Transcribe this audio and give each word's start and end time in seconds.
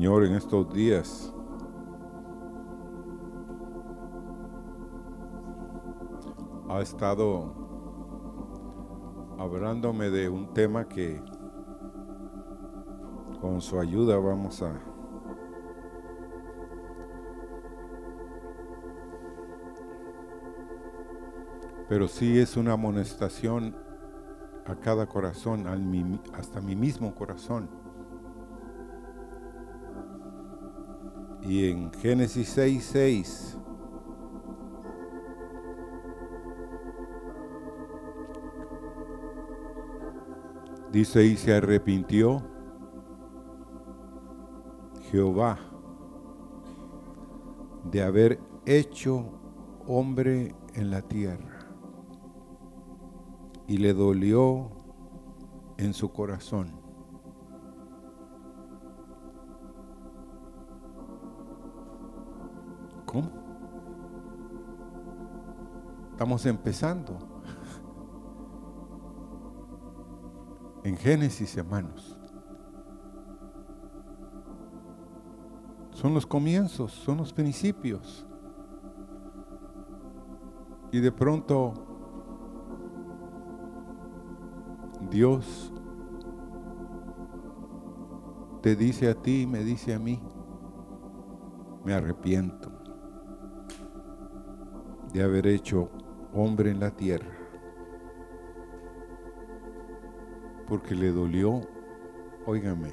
Señor, 0.00 0.24
en 0.26 0.34
estos 0.34 0.72
días 0.72 1.34
ha 6.68 6.80
estado 6.80 7.52
hablándome 9.40 10.10
de 10.10 10.28
un 10.28 10.54
tema 10.54 10.86
que 10.88 11.20
con 13.40 13.60
su 13.60 13.80
ayuda 13.80 14.16
vamos 14.18 14.62
a 14.62 14.80
pero 21.88 22.06
sí 22.06 22.38
es 22.38 22.56
una 22.56 22.74
amonestación 22.74 23.74
a 24.64 24.76
cada 24.76 25.08
corazón, 25.08 25.66
hasta 26.34 26.60
mi 26.60 26.76
mismo 26.76 27.16
corazón. 27.16 27.87
Y 31.48 31.70
en 31.70 31.90
Génesis 31.94 32.46
6, 32.50 32.84
6, 32.92 33.58
dice, 40.92 41.24
y 41.24 41.36
se 41.38 41.54
arrepintió 41.54 42.42
Jehová 45.10 45.58
de 47.90 48.02
haber 48.02 48.38
hecho 48.66 49.32
hombre 49.86 50.54
en 50.74 50.90
la 50.90 51.00
tierra 51.00 51.60
y 53.66 53.78
le 53.78 53.94
dolió 53.94 54.70
en 55.78 55.94
su 55.94 56.12
corazón. 56.12 56.87
Estamos 66.18 66.44
empezando. 66.46 67.16
En 70.82 70.96
Génesis, 70.96 71.56
hermanos. 71.56 72.18
Son 75.92 76.14
los 76.14 76.26
comienzos, 76.26 76.90
son 76.90 77.18
los 77.18 77.32
principios. 77.32 78.26
Y 80.90 80.98
de 80.98 81.12
pronto 81.12 81.72
Dios 85.12 85.72
te 88.60 88.74
dice 88.74 89.08
a 89.08 89.14
ti, 89.14 89.46
me 89.46 89.62
dice 89.62 89.94
a 89.94 90.00
mí, 90.00 90.20
me 91.84 91.94
arrepiento 91.94 92.72
de 95.12 95.22
haber 95.22 95.46
hecho 95.46 95.92
hombre 96.38 96.70
en 96.70 96.80
la 96.80 96.90
tierra, 96.90 97.32
porque 100.66 100.94
le 100.94 101.10
dolió, 101.10 101.60
óigame, 102.46 102.92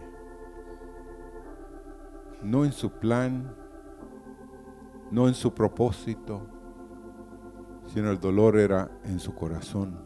no 2.42 2.66
en 2.66 2.72
su 2.72 2.92
plan, 2.92 3.56
no 5.12 5.28
en 5.28 5.34
su 5.34 5.54
propósito, 5.54 6.48
sino 7.88 8.12
el 8.12 8.20
dolor 8.20 8.58
era 8.58 8.92
en 9.04 9.20
su 9.20 9.34
corazón. 9.34 10.04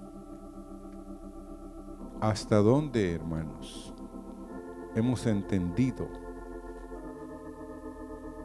¿Hasta 2.21 2.57
dónde, 2.57 3.13
hermanos, 3.13 3.93
hemos 4.95 5.25
entendido 5.25 6.07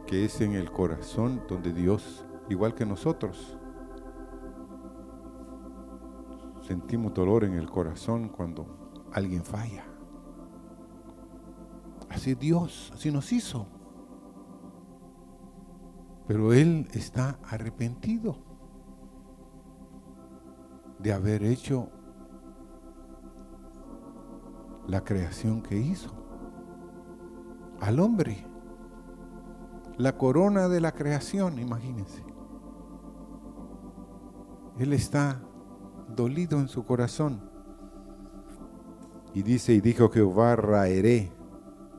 que 0.07 0.25
es 0.25 0.39
en 0.41 0.53
el 0.53 0.71
corazón 0.71 1.41
donde 1.47 1.73
Dios, 1.73 2.25
igual 2.47 2.73
que 2.73 2.85
nosotros, 2.85 3.57
sentimos 6.65 7.13
dolor 7.13 7.43
en 7.43 7.53
el 7.53 7.69
corazón 7.69 8.29
cuando 8.29 9.07
alguien 9.13 9.43
falla? 9.43 9.85
Así 12.09 12.35
Dios, 12.35 12.91
así 12.93 13.11
nos 13.11 13.31
hizo. 13.31 13.67
Pero 16.27 16.53
Él 16.53 16.87
está 16.93 17.39
arrepentido 17.43 18.37
de 20.99 21.13
haber 21.13 21.43
hecho 21.43 21.89
la 24.87 25.03
creación 25.03 25.61
que 25.61 25.77
hizo. 25.77 26.11
Al 27.81 27.99
hombre. 27.99 28.47
La 29.97 30.17
corona 30.17 30.67
de 30.67 30.81
la 30.81 30.91
creación, 30.91 31.59
imagínense. 31.59 32.23
Él 34.77 34.91
está 34.91 35.41
dolido 36.07 36.59
en 36.59 36.67
su 36.67 36.85
corazón. 36.85 37.39
Y 39.33 39.43
dice, 39.43 39.73
y 39.73 39.81
dijo 39.81 40.09
Jehová, 40.09 40.55
raeré 40.55 41.31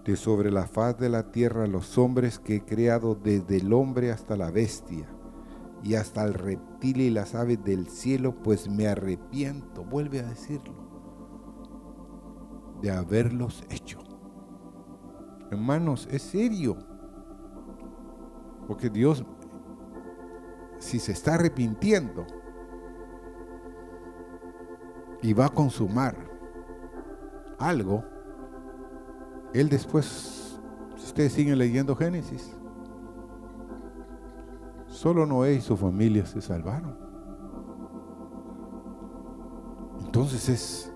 de 0.04 0.16
sobre 0.16 0.50
la 0.50 0.66
faz 0.66 0.96
de 0.98 1.08
la 1.08 1.32
tierra 1.32 1.66
los 1.66 1.98
hombres 1.98 2.38
que 2.38 2.56
he 2.56 2.64
creado 2.64 3.14
desde 3.14 3.56
el 3.56 3.72
hombre 3.72 4.12
hasta 4.12 4.36
la 4.36 4.50
bestia 4.50 5.08
y 5.82 5.94
hasta 5.94 6.24
el 6.24 6.34
reptil 6.34 7.00
y 7.00 7.10
las 7.10 7.34
aves 7.34 7.62
del 7.64 7.88
cielo, 7.88 8.34
pues 8.42 8.68
me 8.68 8.86
arrepiento. 8.86 9.84
Vuelve 9.84 10.20
a 10.20 10.28
decirlo 10.28 10.74
de 12.80 12.90
haberlos 12.90 13.64
hecho. 13.68 13.98
Hermanos, 15.50 16.08
es 16.10 16.22
serio. 16.22 16.76
Porque 18.66 18.90
Dios, 18.90 19.24
si 20.78 20.98
se 20.98 21.12
está 21.12 21.34
arrepintiendo 21.34 22.26
y 25.22 25.32
va 25.32 25.46
a 25.46 25.48
consumar 25.48 26.16
algo, 27.58 28.04
Él 29.52 29.68
después, 29.68 30.58
si 30.96 31.04
ustedes 31.04 31.32
siguen 31.32 31.58
leyendo 31.58 31.96
Génesis, 31.96 32.54
solo 34.86 35.26
Noé 35.26 35.54
y 35.54 35.60
su 35.60 35.76
familia 35.76 36.26
se 36.26 36.40
salvaron. 36.40 36.96
Entonces 40.04 40.48
es 40.48 40.92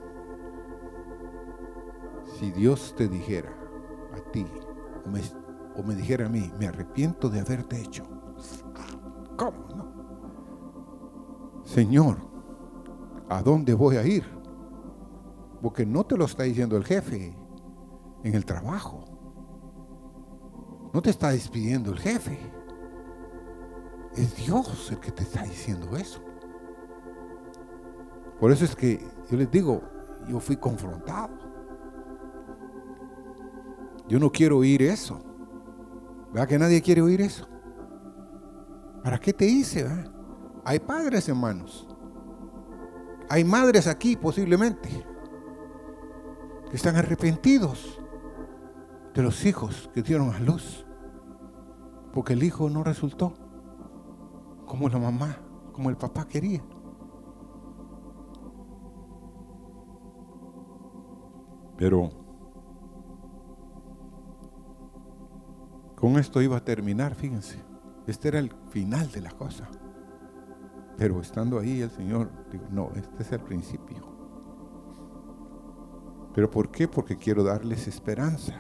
si 2.38 2.50
Dios 2.52 2.94
te 2.96 3.06
dijera 3.06 3.54
a 4.14 4.30
ti, 4.32 4.46
o 5.76 5.82
me, 5.82 5.94
dijera 5.94 6.24
a 6.26 6.28
mí, 6.30 6.50
me 6.58 6.66
arrepiento 6.66 7.28
de 7.28 7.40
haberte 7.40 7.80
hecho. 7.80 8.04
¿Cómo 9.36 9.68
no? 9.76 9.92
Señor, 11.64 12.29
¿a 13.30 13.42
dónde 13.42 13.72
voy 13.72 13.96
a 13.96 14.06
ir? 14.06 14.24
Porque 15.62 15.86
no 15.86 16.04
te 16.04 16.16
lo 16.16 16.24
está 16.26 16.42
diciendo 16.42 16.76
el 16.76 16.84
jefe 16.84 17.34
en 18.24 18.34
el 18.34 18.44
trabajo. 18.44 19.04
No 20.92 21.00
te 21.00 21.10
está 21.10 21.30
despidiendo 21.30 21.92
el 21.92 21.98
jefe. 21.98 22.38
Es 24.16 24.36
Dios 24.36 24.90
el 24.90 24.98
que 24.98 25.12
te 25.12 25.22
está 25.22 25.44
diciendo 25.44 25.96
eso. 25.96 26.20
Por 28.40 28.50
eso 28.50 28.64
es 28.64 28.74
que 28.74 28.98
yo 29.30 29.36
les 29.36 29.50
digo, 29.50 29.80
yo 30.28 30.40
fui 30.40 30.56
confrontado. 30.56 31.38
Yo 34.08 34.18
no 34.18 34.32
quiero 34.32 34.58
oír 34.58 34.82
eso. 34.82 35.22
¿Verdad 36.32 36.48
que 36.48 36.58
nadie 36.58 36.82
quiere 36.82 37.00
oír 37.00 37.20
eso? 37.20 37.46
¿Para 39.04 39.20
qué 39.20 39.32
te 39.32 39.44
hice? 39.44 39.86
Hay 40.64 40.80
padres, 40.80 41.28
hermanos. 41.28 41.89
Hay 43.30 43.44
madres 43.44 43.86
aquí 43.86 44.16
posiblemente 44.16 44.90
que 46.68 46.76
están 46.76 46.96
arrepentidos 46.96 47.98
de 49.14 49.22
los 49.22 49.46
hijos 49.46 49.88
que 49.94 50.02
dieron 50.02 50.34
a 50.34 50.40
luz. 50.40 50.84
Porque 52.12 52.34
el 52.34 52.42
hijo 52.42 52.68
no 52.68 52.84
resultó 52.84 53.32
como 54.66 54.88
la 54.88 54.98
mamá, 54.98 55.38
como 55.72 55.88
el 55.88 55.96
papá 55.96 56.26
quería. 56.26 56.62
Pero 61.78 62.10
Con 66.00 66.18
esto 66.18 66.40
iba 66.40 66.56
a 66.56 66.64
terminar, 66.64 67.14
fíjense. 67.14 67.58
Este 68.06 68.28
era 68.28 68.38
el 68.38 68.50
final 68.70 69.12
de 69.12 69.20
la 69.20 69.32
cosa. 69.32 69.68
Pero 71.00 71.18
estando 71.18 71.58
ahí 71.58 71.80
el 71.80 71.90
Señor, 71.90 72.28
digo, 72.52 72.66
no, 72.70 72.90
este 72.94 73.22
es 73.22 73.32
el 73.32 73.40
principio. 73.40 73.96
¿Pero 76.34 76.50
por 76.50 76.70
qué? 76.70 76.86
Porque 76.86 77.16
quiero 77.16 77.42
darles 77.42 77.88
esperanza. 77.88 78.52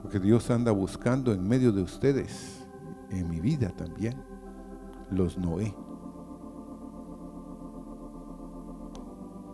Porque 0.00 0.20
Dios 0.20 0.48
anda 0.52 0.70
buscando 0.70 1.32
en 1.32 1.42
medio 1.42 1.72
de 1.72 1.82
ustedes, 1.82 2.68
en 3.10 3.28
mi 3.28 3.40
vida 3.40 3.70
también, 3.70 4.22
los 5.10 5.36
Noé. 5.36 5.74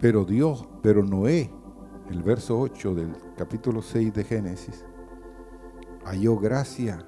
Pero 0.01 0.27
Dios, 0.27 0.69
pero 0.83 1.03
Noé 1.03 1.51
el 2.11 2.23
verso 2.23 2.61
8 2.61 2.95
del 2.95 3.17
capítulo 3.39 3.81
6 3.81 4.13
de 4.13 4.25
Génesis, 4.25 4.85
halló 6.05 6.37
gracia, 6.37 7.07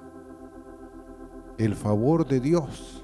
el 1.57 1.75
favor 1.75 2.27
de 2.27 2.39
Dios. 2.39 3.03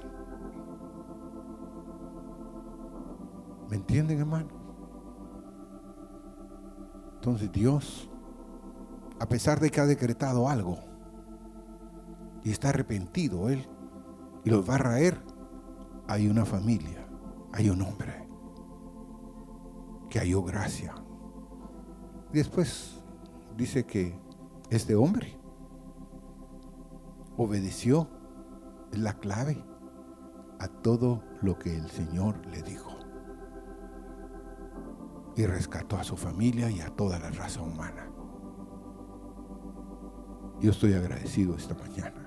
¿Me 3.68 3.76
entienden, 3.76 4.20
hermano? 4.20 4.48
Entonces 7.16 7.50
Dios, 7.50 8.08
a 9.18 9.26
pesar 9.26 9.58
de 9.58 9.70
que 9.70 9.80
ha 9.80 9.86
decretado 9.86 10.48
algo 10.48 10.78
y 12.44 12.50
está 12.50 12.68
arrepentido 12.68 13.48
Él 13.48 13.66
y 14.44 14.50
los 14.50 14.68
va 14.68 14.74
a 14.74 14.78
raer, 14.78 15.18
hay 16.06 16.28
una 16.28 16.44
familia, 16.44 17.08
hay 17.52 17.70
un 17.70 17.80
hombre 17.80 18.28
que 20.10 20.18
halló 20.18 20.42
gracia. 20.42 20.94
Después 22.32 23.02
dice 23.56 23.86
que 23.86 24.18
este 24.70 24.94
hombre 24.94 25.38
obedeció, 27.36 28.08
es 28.94 29.00
la 29.00 29.14
clave, 29.14 29.64
a 30.60 30.68
todo 30.68 31.22
lo 31.42 31.58
que 31.58 31.76
el 31.76 31.90
Señor 31.90 32.46
le 32.46 32.62
dijo. 32.62 32.92
Y 35.36 35.46
rescató 35.46 35.96
a 35.96 36.04
su 36.04 36.16
familia 36.16 36.70
y 36.70 36.80
a 36.80 36.90
toda 36.90 37.18
la 37.18 37.30
raza 37.30 37.60
humana. 37.60 38.08
Yo 40.60 40.70
estoy 40.70 40.94
agradecido 40.94 41.56
esta 41.56 41.74
mañana 41.74 42.24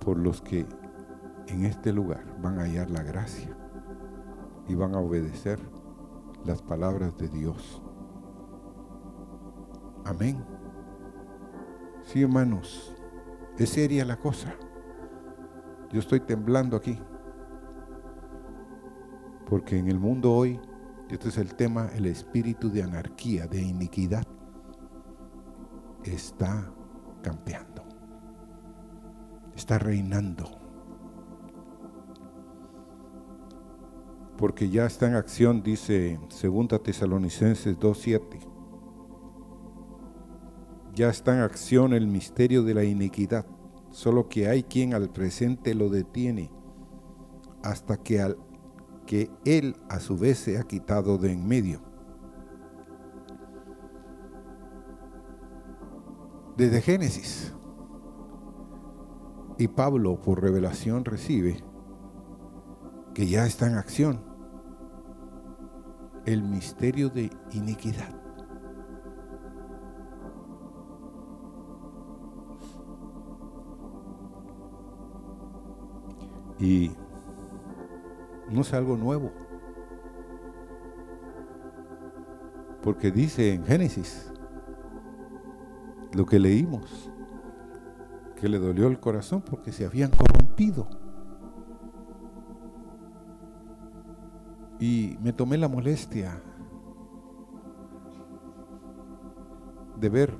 por 0.00 0.18
los 0.18 0.42
que 0.42 0.66
en 1.46 1.64
este 1.64 1.92
lugar 1.92 2.38
van 2.42 2.58
a 2.58 2.64
hallar 2.64 2.90
la 2.90 3.02
gracia 3.02 3.56
y 4.68 4.74
van 4.74 4.94
a 4.94 4.98
obedecer 4.98 5.58
las 6.44 6.60
palabras 6.60 7.16
de 7.16 7.28
Dios. 7.28 7.82
Amén. 10.04 10.44
Sí, 12.02 12.22
hermanos, 12.22 12.93
es 13.58 13.70
seria 13.70 14.04
la 14.04 14.16
cosa. 14.16 14.54
Yo 15.92 16.00
estoy 16.00 16.20
temblando 16.20 16.76
aquí. 16.76 16.98
Porque 19.46 19.78
en 19.78 19.88
el 19.88 19.98
mundo 19.98 20.32
hoy, 20.32 20.60
este 21.08 21.28
es 21.28 21.38
el 21.38 21.54
tema, 21.54 21.90
el 21.94 22.06
espíritu 22.06 22.70
de 22.70 22.82
anarquía, 22.82 23.46
de 23.46 23.62
iniquidad, 23.62 24.24
está 26.02 26.72
campeando. 27.22 27.84
Está 29.54 29.78
reinando. 29.78 30.44
Porque 34.36 34.68
ya 34.68 34.86
está 34.86 35.06
en 35.06 35.14
acción, 35.14 35.62
dice 35.62 36.18
2 36.42 36.82
Tesalonicenses 36.82 37.78
2.7 37.78 38.53
ya 40.94 41.08
está 41.08 41.34
en 41.34 41.40
acción 41.40 41.92
el 41.92 42.06
misterio 42.06 42.62
de 42.62 42.74
la 42.74 42.84
iniquidad, 42.84 43.46
solo 43.90 44.28
que 44.28 44.48
hay 44.48 44.62
quien 44.62 44.94
al 44.94 45.10
presente 45.10 45.74
lo 45.74 45.88
detiene 45.88 46.50
hasta 47.62 47.96
que, 47.96 48.20
al, 48.20 48.36
que 49.06 49.30
él 49.44 49.76
a 49.88 49.98
su 49.98 50.16
vez 50.16 50.38
se 50.38 50.58
ha 50.58 50.62
quitado 50.62 51.18
de 51.18 51.32
en 51.32 51.46
medio. 51.46 51.80
Desde 56.56 56.80
Génesis. 56.80 57.52
Y 59.58 59.68
Pablo 59.68 60.20
por 60.20 60.42
revelación 60.42 61.04
recibe 61.04 61.62
que 63.14 63.26
ya 63.26 63.46
está 63.46 63.68
en 63.68 63.76
acción 63.76 64.20
el 66.26 66.42
misterio 66.42 67.08
de 67.08 67.30
iniquidad. 67.52 68.23
Y 76.64 76.90
no 78.50 78.62
es 78.62 78.72
algo 78.72 78.96
nuevo. 78.96 79.30
Porque 82.82 83.10
dice 83.10 83.52
en 83.52 83.66
Génesis 83.66 84.32
lo 86.14 86.24
que 86.24 86.38
leímos, 86.38 87.10
que 88.40 88.48
le 88.48 88.58
dolió 88.58 88.86
el 88.86 88.98
corazón 88.98 89.42
porque 89.42 89.72
se 89.72 89.84
habían 89.84 90.10
corrompido. 90.10 90.88
Y 94.80 95.18
me 95.20 95.34
tomé 95.34 95.58
la 95.58 95.68
molestia 95.68 96.40
de 100.00 100.08
ver 100.08 100.34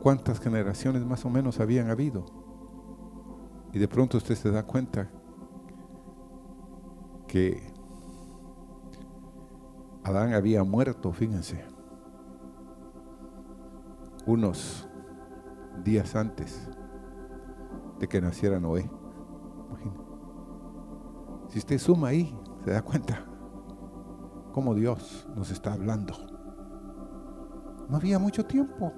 cuántas 0.00 0.40
generaciones 0.40 1.04
más 1.04 1.22
o 1.26 1.28
menos 1.28 1.60
habían 1.60 1.90
habido. 1.90 2.41
Y 3.72 3.78
de 3.78 3.88
pronto 3.88 4.18
usted 4.18 4.34
se 4.34 4.50
da 4.50 4.62
cuenta 4.64 5.08
que 7.26 7.72
Adán 10.04 10.34
había 10.34 10.62
muerto, 10.62 11.12
fíjense, 11.12 11.64
unos 14.26 14.88
días 15.82 16.14
antes 16.14 16.68
de 17.98 18.08
que 18.08 18.20
naciera 18.20 18.60
Noé. 18.60 18.90
Si 21.48 21.58
usted 21.58 21.78
suma 21.78 22.08
ahí, 22.08 22.36
se 22.64 22.70
da 22.72 22.82
cuenta 22.82 23.26
cómo 24.52 24.74
Dios 24.74 25.26
nos 25.34 25.50
está 25.50 25.72
hablando. 25.72 26.14
No 27.88 27.96
había 27.96 28.18
mucho 28.18 28.44
tiempo, 28.44 28.92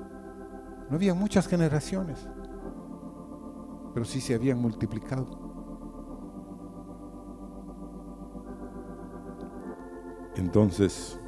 no 0.89 0.97
había 0.97 1.15
muchas 1.15 1.47
generaciones 1.47 2.29
pero 3.95 4.05
sí 4.05 4.21
se 4.21 4.35
habían 4.35 4.61
multiplicado. 4.61 5.45
Entonces, 10.35 11.19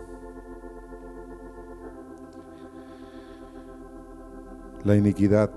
la 4.84 4.96
iniquidad 4.96 5.52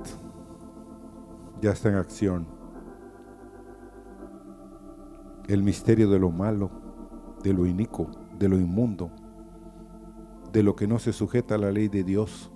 ya 1.60 1.72
está 1.72 1.90
en 1.90 1.96
acción. 1.96 2.48
El 5.48 5.64
misterio 5.64 6.12
de 6.12 6.20
lo 6.20 6.30
malo, 6.30 6.70
de 7.42 7.54
lo 7.54 7.66
inico, 7.66 8.12
de 8.38 8.50
lo 8.50 8.58
inmundo, 8.58 9.10
de 10.54 10.62
lo 10.62 10.76
que 10.76 10.88
no 10.88 11.00
se 11.00 11.12
sujeta 11.12 11.56
a 11.56 11.58
la 11.58 11.72
ley 11.72 11.88
de 11.88 12.04
Dios, 12.04 12.52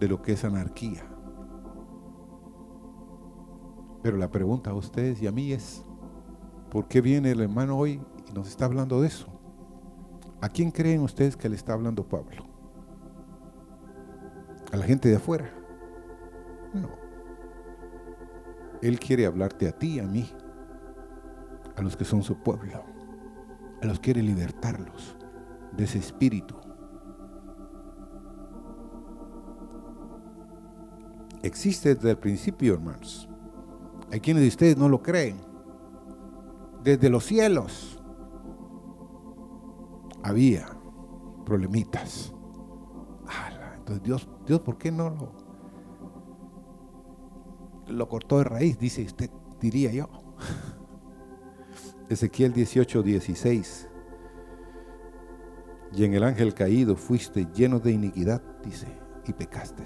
de 0.00 0.08
lo 0.08 0.20
que 0.20 0.32
es 0.32 0.44
anarquía. 0.44 1.13
Pero 4.04 4.18
la 4.18 4.30
pregunta 4.30 4.70
a 4.70 4.74
ustedes 4.74 5.22
y 5.22 5.26
a 5.26 5.32
mí 5.32 5.52
es, 5.52 5.82
¿por 6.70 6.88
qué 6.88 7.00
viene 7.00 7.30
el 7.30 7.40
hermano 7.40 7.78
hoy 7.78 8.02
y 8.28 8.32
nos 8.34 8.48
está 8.48 8.66
hablando 8.66 9.00
de 9.00 9.06
eso? 9.06 9.28
¿A 10.42 10.50
quién 10.50 10.70
creen 10.70 11.00
ustedes 11.00 11.38
que 11.38 11.48
le 11.48 11.56
está 11.56 11.72
hablando 11.72 12.06
Pablo? 12.06 12.44
¿A 14.70 14.76
la 14.76 14.84
gente 14.84 15.08
de 15.08 15.16
afuera? 15.16 15.50
No. 16.74 16.90
Él 18.82 19.00
quiere 19.00 19.24
hablarte 19.24 19.68
a 19.68 19.72
ti, 19.72 19.98
a 19.98 20.02
mí, 20.02 20.30
a 21.74 21.80
los 21.80 21.96
que 21.96 22.04
son 22.04 22.22
su 22.22 22.36
pueblo, 22.36 22.84
a 23.80 23.86
los 23.86 24.00
quiere 24.00 24.22
libertarlos 24.22 25.16
de 25.72 25.84
ese 25.84 25.96
espíritu. 25.96 26.56
Existe 31.42 31.94
desde 31.94 32.10
el 32.10 32.18
principio, 32.18 32.74
hermanos. 32.74 33.30
Hay 34.12 34.20
quienes 34.20 34.42
de 34.42 34.48
ustedes 34.48 34.76
no 34.76 34.88
lo 34.88 35.02
creen. 35.02 35.40
Desde 36.82 37.08
los 37.08 37.24
cielos 37.24 38.02
había 40.22 40.66
problemitas. 41.44 42.34
Entonces 43.84 44.02
Dios, 44.02 44.28
Dios, 44.46 44.60
¿por 44.60 44.78
qué 44.78 44.90
no 44.90 45.10
lo, 45.10 45.30
lo 47.86 48.08
cortó 48.08 48.38
de 48.38 48.44
raíz? 48.44 48.78
Dice 48.78 49.02
usted, 49.02 49.28
diría 49.60 49.92
yo. 49.92 50.08
Ezequiel 52.08 52.54
18, 52.54 53.02
16. 53.02 53.88
Y 55.92 56.04
en 56.04 56.14
el 56.14 56.24
ángel 56.24 56.54
caído 56.54 56.96
fuiste 56.96 57.46
lleno 57.54 57.78
de 57.78 57.92
iniquidad, 57.92 58.42
dice, 58.64 58.86
y 59.26 59.34
pecaste. 59.34 59.84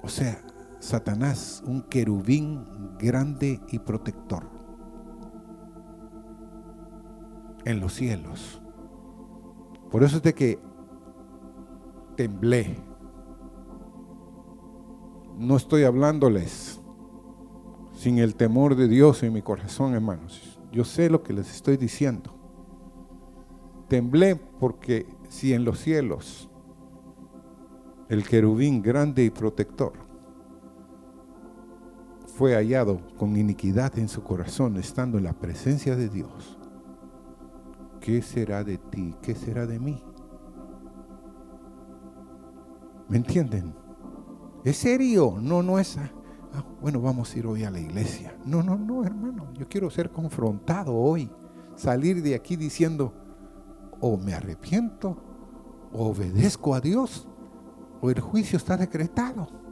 O 0.00 0.08
sea, 0.08 0.40
Satanás, 0.80 1.62
un 1.66 1.82
querubín 1.82 2.64
grande 2.98 3.60
y 3.68 3.78
protector 3.80 4.48
en 7.64 7.80
los 7.80 7.94
cielos. 7.94 8.60
Por 9.90 10.04
eso 10.04 10.18
es 10.18 10.22
de 10.22 10.34
que 10.34 10.58
temblé. 12.16 12.76
No 15.36 15.56
estoy 15.56 15.84
hablándoles 15.84 16.80
sin 17.92 18.18
el 18.18 18.34
temor 18.36 18.76
de 18.76 18.88
Dios 18.88 19.22
en 19.22 19.32
mi 19.32 19.42
corazón, 19.42 19.94
hermanos. 19.94 20.60
yo 20.70 20.84
sé 20.84 21.10
lo 21.10 21.22
que 21.22 21.32
les 21.32 21.54
estoy 21.54 21.76
diciendo. 21.76 22.34
Temblé 23.88 24.36
porque 24.36 25.06
si 25.28 25.52
en 25.54 25.64
los 25.64 25.78
cielos 25.80 26.48
el 28.08 28.26
querubín 28.26 28.82
grande 28.82 29.24
y 29.24 29.30
protector 29.30 30.07
fue 32.38 32.54
hallado 32.54 33.00
con 33.16 33.36
iniquidad 33.36 33.98
en 33.98 34.08
su 34.08 34.22
corazón 34.22 34.76
estando 34.76 35.18
en 35.18 35.24
la 35.24 35.32
presencia 35.32 35.96
de 35.96 36.08
Dios, 36.08 36.56
¿qué 38.00 38.22
será 38.22 38.62
de 38.62 38.78
ti? 38.78 39.16
¿Qué 39.20 39.34
será 39.34 39.66
de 39.66 39.80
mí? 39.80 40.00
¿Me 43.08 43.16
entienden? 43.16 43.74
¿Es 44.64 44.76
serio? 44.76 45.36
No, 45.40 45.64
no 45.64 45.80
es... 45.80 45.98
Ah, 45.98 46.64
bueno, 46.80 47.00
vamos 47.00 47.34
a 47.34 47.38
ir 47.40 47.46
hoy 47.48 47.64
a 47.64 47.72
la 47.72 47.80
iglesia. 47.80 48.38
No, 48.44 48.62
no, 48.62 48.78
no, 48.78 49.04
hermano. 49.04 49.52
Yo 49.54 49.66
quiero 49.68 49.90
ser 49.90 50.10
confrontado 50.10 50.94
hoy. 50.94 51.28
Salir 51.74 52.22
de 52.22 52.36
aquí 52.36 52.54
diciendo, 52.54 53.14
o 54.00 54.16
me 54.16 54.34
arrepiento, 54.34 55.16
o 55.92 56.10
obedezco 56.10 56.72
a 56.76 56.80
Dios, 56.80 57.26
o 58.00 58.10
el 58.10 58.20
juicio 58.20 58.58
está 58.58 58.76
decretado. 58.76 59.67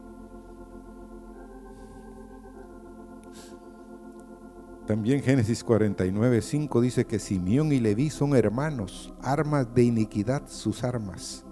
También 4.86 5.20
Génesis 5.20 5.64
49, 5.64 6.40
5 6.40 6.80
dice 6.80 7.06
que 7.06 7.18
Simeón 7.18 7.72
y 7.72 7.80
Leví 7.80 8.08
son 8.08 8.36
hermanos, 8.36 9.12
armas 9.20 9.74
de 9.74 9.82
iniquidad 9.82 10.46
sus 10.46 10.84
armas. 10.84 11.44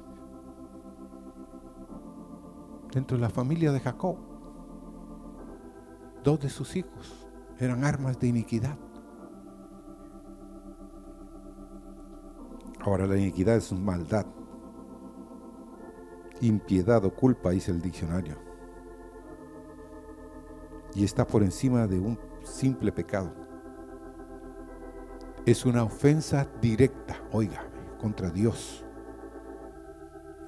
Dentro 2.93 3.17
de 3.17 3.23
la 3.23 3.31
familia 3.31 3.73
de 3.73 3.81
Jacob, 3.81 4.19
dos 6.23 6.38
de 6.38 6.49
sus 6.49 6.76
hijos 6.76 7.29
eran 7.59 7.85
armas 7.85 8.21
de 8.21 8.29
iniquidad. 8.29 8.79
Ahora 12.83 13.09
la 13.09 13.17
iniquidad 13.17 13.57
es 13.57 13.73
maldad, 13.73 14.26
impiedad 16.41 17.05
o 17.05 17.12
culpa, 17.12 17.50
dice 17.50 17.73
el 17.73 17.83
diccionario. 17.83 18.37
Y 20.95 21.03
está 21.03 21.26
por 21.26 21.43
encima 21.43 21.88
de 21.88 21.99
un 21.99 22.17
simple 22.44 22.92
pecado. 22.92 23.32
Es 25.46 25.66
una 25.66 25.84
ofensa 25.84 26.48
directa, 26.60 27.22
oiga, 27.32 27.66
contra 27.98 28.30
Dios. 28.30 28.84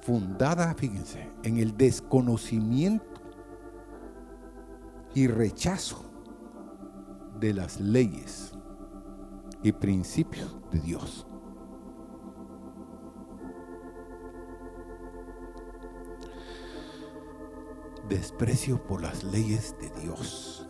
Fundada, 0.01 0.73
fíjense, 0.73 1.29
en 1.43 1.57
el 1.57 1.75
desconocimiento 1.75 3.21
y 5.13 5.27
rechazo 5.27 6.03
de 7.39 7.53
las 7.53 7.79
leyes 7.79 8.53
y 9.63 9.71
principios 9.71 10.55
de 10.71 10.79
Dios. 10.79 11.27
Desprecio 18.07 18.81
por 18.81 19.01
las 19.01 19.23
leyes 19.23 19.75
de 19.79 19.89
Dios 20.01 20.66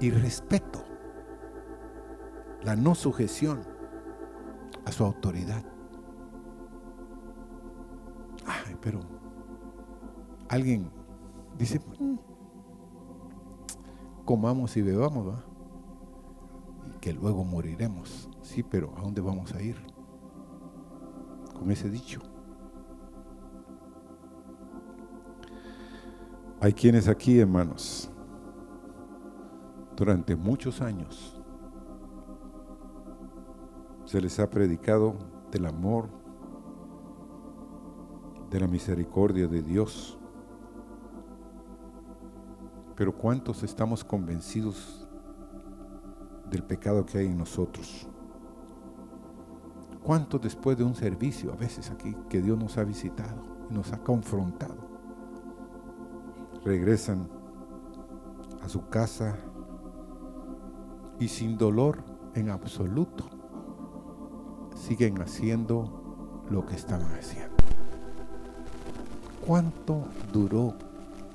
y 0.00 0.10
respeto, 0.10 0.84
la 2.62 2.76
no 2.76 2.94
sujeción 2.94 3.60
a 4.84 4.92
su 4.92 5.04
autoridad. 5.04 5.64
Ay, 8.46 8.76
pero 8.80 9.00
alguien 10.48 10.90
dice, 11.58 11.80
mm, 11.98 12.16
comamos 14.24 14.76
y 14.76 14.82
bebamos, 14.82 15.28
¿va? 15.28 15.44
Y 16.86 16.98
que 16.98 17.12
luego 17.12 17.44
moriremos. 17.44 18.28
Sí, 18.42 18.62
pero 18.62 18.92
¿a 18.96 19.00
dónde 19.00 19.20
vamos 19.20 19.54
a 19.54 19.62
ir? 19.62 19.76
Con 21.54 21.70
ese 21.70 21.88
dicho. 21.88 22.20
Hay 26.60 26.72
quienes 26.72 27.08
aquí, 27.08 27.38
hermanos, 27.38 28.10
durante 29.96 30.36
muchos 30.36 30.82
años 30.82 31.40
se 34.04 34.20
les 34.20 34.38
ha 34.38 34.48
predicado 34.48 35.16
del 35.50 35.66
amor, 35.66 36.08
de 38.50 38.60
la 38.60 38.68
misericordia 38.68 39.48
de 39.48 39.62
Dios. 39.62 40.18
Pero 42.94 43.16
¿cuántos 43.16 43.62
estamos 43.62 44.04
convencidos 44.04 45.08
del 46.48 46.62
pecado 46.62 47.04
que 47.04 47.18
hay 47.18 47.26
en 47.26 47.38
nosotros? 47.38 48.06
¿Cuántos 50.02 50.40
después 50.40 50.78
de 50.78 50.84
un 50.84 50.94
servicio, 50.94 51.52
a 51.52 51.56
veces 51.56 51.90
aquí, 51.90 52.16
que 52.28 52.40
Dios 52.40 52.56
nos 52.56 52.78
ha 52.78 52.84
visitado 52.84 53.42
y 53.68 53.74
nos 53.74 53.92
ha 53.92 53.98
confrontado, 53.98 54.76
regresan 56.64 57.28
a 58.62 58.68
su 58.68 58.88
casa 58.88 59.36
y 61.18 61.28
sin 61.28 61.56
dolor 61.56 62.02
en 62.34 62.50
absoluto 62.50 63.24
siguen 64.74 65.20
haciendo 65.20 66.44
lo 66.50 66.64
que 66.66 66.76
estaban 66.76 67.12
haciendo. 67.14 67.56
¿Cuánto 69.46 70.04
duró 70.32 70.74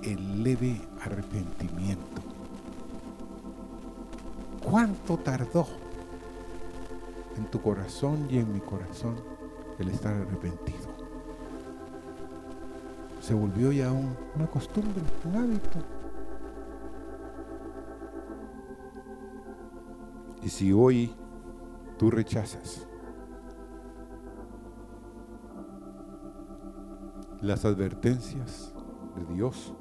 el 0.04 0.44
leve 0.44 0.82
arrepentimiento? 1.02 2.22
¿Cuánto 4.64 5.18
tardó 5.18 5.66
en 7.38 7.46
tu 7.46 7.62
corazón 7.62 8.28
y 8.30 8.38
en 8.38 8.54
mi 8.54 8.60
corazón 8.60 9.16
el 9.80 9.90
estar 9.90 10.14
arrepentido? 10.14 10.92
Se 13.22 13.34
volvió 13.34 13.72
ya 13.72 13.92
una 13.92 14.48
costumbre, 14.48 15.02
un 15.26 15.36
hábito. 15.36 15.80
Y 20.42 20.50
si 20.50 20.74
hoy 20.74 21.16
tú 21.98 22.10
rechazas 22.10 22.88
las 27.42 27.66
advertencias 27.66 28.74
de 29.16 29.34
Dios 29.34 29.74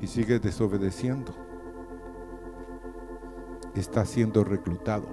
y 0.00 0.06
sigues 0.06 0.42
desobedeciendo, 0.42 1.34
estás 3.74 4.08
siendo 4.08 4.44
reclutado 4.44 5.06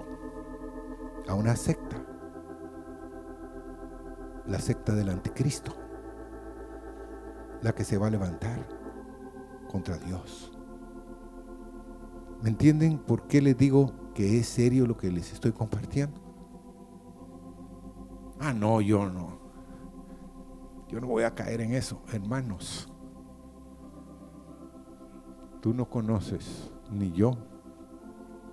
a 1.28 1.34
una 1.34 1.56
secta, 1.56 2.02
la 4.46 4.58
secta 4.58 4.94
del 4.94 5.08
anticristo, 5.08 5.72
la 7.62 7.74
que 7.74 7.84
se 7.84 7.98
va 7.98 8.08
a 8.08 8.10
levantar 8.10 8.66
contra 9.68 9.96
Dios. 9.98 10.53
¿Me 12.42 12.50
entienden 12.50 12.98
por 12.98 13.26
qué 13.26 13.40
les 13.40 13.56
digo 13.56 13.92
que 14.14 14.38
es 14.38 14.46
serio 14.46 14.86
lo 14.86 14.96
que 14.96 15.10
les 15.10 15.32
estoy 15.32 15.52
compartiendo? 15.52 16.20
Ah, 18.38 18.52
no, 18.52 18.80
yo 18.80 19.08
no. 19.08 19.38
Yo 20.88 21.00
no 21.00 21.06
voy 21.06 21.24
a 21.24 21.34
caer 21.34 21.60
en 21.60 21.72
eso, 21.72 22.02
hermanos. 22.12 22.88
Tú 25.60 25.72
no 25.72 25.88
conoces, 25.88 26.70
ni 26.90 27.10
yo, 27.12 27.32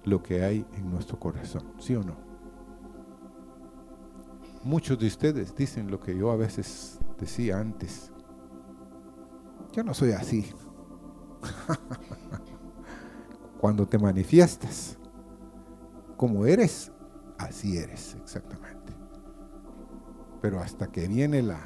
lo 0.06 0.24
que 0.24 0.44
hay 0.44 0.66
en 0.74 0.90
nuestro 0.90 1.20
corazón, 1.20 1.74
¿sí 1.78 1.96
o 1.96 2.04
no? 2.04 2.16
Muchos 4.64 4.98
de 4.98 5.08
ustedes 5.08 5.56
dicen 5.56 5.92
lo 5.92 6.00
que 6.00 6.16
yo 6.16 6.32
a 6.32 6.36
veces 6.36 7.00
decía 7.20 7.60
antes. 7.60 8.12
Yo 9.74 9.84
no 9.84 9.94
soy 9.94 10.12
así. 10.12 10.46
Cuando 13.62 13.88
te 13.88 14.00
manifiestas 14.00 14.98
como 16.18 16.48
eres, 16.48 16.92
así 17.38 17.78
eres 17.78 18.16
exactamente. 18.16 18.92
Pero 20.42 20.60
hasta 20.60 20.88
que 20.88 21.08
viene 21.08 21.44
la, 21.44 21.60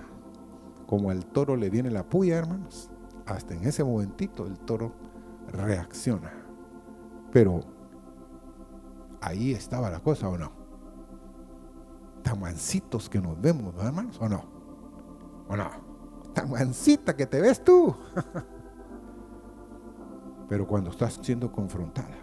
como 0.88 1.10
al 1.10 1.26
toro 1.26 1.56
le 1.56 1.70
viene 1.70 1.90
la 1.90 2.04
puya, 2.04 2.36
hermanos, 2.36 2.92
hasta 3.26 3.54
en 3.54 3.66
ese 3.66 3.86
momentito 3.86 4.46
el 4.46 4.60
toro 4.60 4.92
reacciona. 5.48 6.34
Pero 7.32 7.62
ahí 9.22 9.54
estaba 9.54 9.90
la 9.90 10.02
cosa, 10.02 10.28
¿o 10.28 10.38
no? 10.38 10.52
Tan 12.24 12.42
mansitos 12.42 13.10
que 13.10 13.22
nos 13.22 13.40
vemos, 13.40 13.74
hermanos? 13.82 14.18
¿O 14.20 14.28
no? 14.28 14.44
¿O 15.48 15.56
no? 15.56 15.70
Tan 16.34 16.50
que 17.16 17.26
te 17.26 17.40
ves 17.40 17.64
tú. 17.64 17.96
Pero 20.48 20.68
cuando 20.68 20.92
estás 20.92 21.20
siendo 21.22 21.52
confrontada, 21.52 22.16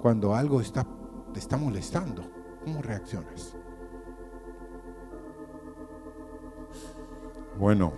cuando 0.00 0.34
algo 0.34 0.60
está, 0.60 0.86
te 1.32 1.38
está 1.38 1.56
molestando, 1.56 2.22
¿cómo 2.64 2.82
reaccionas? 2.82 3.56
Bueno, 7.58 7.92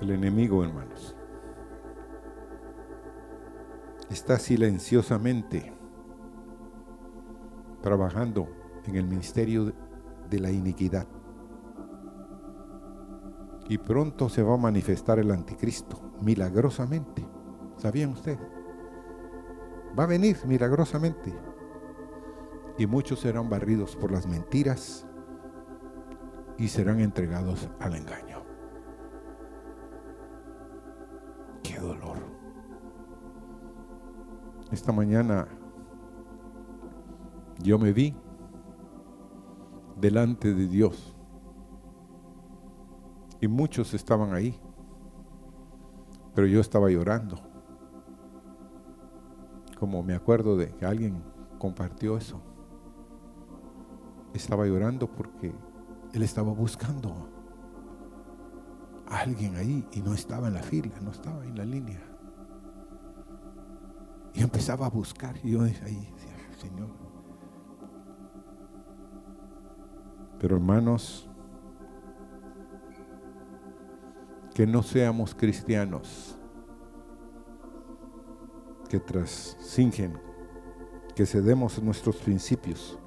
el 0.00 0.10
enemigo, 0.10 0.64
hermanos, 0.64 1.14
está 4.08 4.38
silenciosamente 4.38 5.72
trabajando 7.82 8.48
en 8.86 8.96
el 8.96 9.06
ministerio 9.06 9.72
de 10.28 10.40
la 10.40 10.50
iniquidad. 10.50 11.06
Y 13.70 13.78
pronto 13.78 14.28
se 14.28 14.42
va 14.42 14.54
a 14.54 14.56
manifestar 14.56 15.20
el 15.20 15.30
anticristo, 15.30 15.96
milagrosamente. 16.22 17.24
¿Sabían 17.76 18.10
ustedes? 18.10 18.40
Va 19.96 20.02
a 20.02 20.06
venir 20.08 20.38
milagrosamente. 20.44 21.32
Y 22.78 22.86
muchos 22.88 23.20
serán 23.20 23.48
barridos 23.48 23.94
por 23.94 24.10
las 24.10 24.26
mentiras 24.26 25.06
y 26.58 26.66
serán 26.66 26.98
entregados 26.98 27.70
al 27.78 27.94
engaño. 27.94 28.42
Qué 31.62 31.78
dolor. 31.78 32.16
Esta 34.72 34.90
mañana 34.90 35.46
yo 37.62 37.78
me 37.78 37.92
vi 37.92 38.16
delante 39.96 40.54
de 40.54 40.66
Dios 40.66 41.19
y 43.40 43.48
muchos 43.48 43.94
estaban 43.94 44.34
ahí, 44.34 44.58
pero 46.34 46.46
yo 46.46 46.60
estaba 46.60 46.90
llorando. 46.90 47.40
Como 49.78 50.02
me 50.02 50.14
acuerdo 50.14 50.56
de 50.56 50.74
que 50.74 50.84
alguien 50.84 51.22
compartió 51.58 52.18
eso. 52.18 52.40
Estaba 54.34 54.66
llorando 54.66 55.10
porque 55.10 55.54
él 56.12 56.22
estaba 56.22 56.52
buscando 56.52 57.28
a 59.08 59.20
alguien 59.20 59.56
ahí 59.56 59.86
y 59.92 60.00
no 60.00 60.14
estaba 60.14 60.48
en 60.48 60.54
la 60.54 60.62
fila, 60.62 60.92
no 61.00 61.10
estaba 61.10 61.44
en 61.44 61.56
la 61.56 61.64
línea. 61.64 62.00
Y 64.34 64.42
empezaba 64.42 64.86
a 64.86 64.90
buscar 64.90 65.34
y 65.42 65.52
yo 65.52 65.62
ahí 65.62 65.72
decía, 65.74 66.36
Señor. 66.58 66.88
Pero 70.38 70.56
hermanos, 70.56 71.29
que 74.60 74.66
no 74.66 74.82
seamos 74.82 75.34
cristianos 75.34 76.38
que 78.90 79.00
trasingen, 79.00 80.20
que 81.14 81.24
cedemos 81.24 81.82
nuestros 81.82 82.16
principios, 82.16 82.98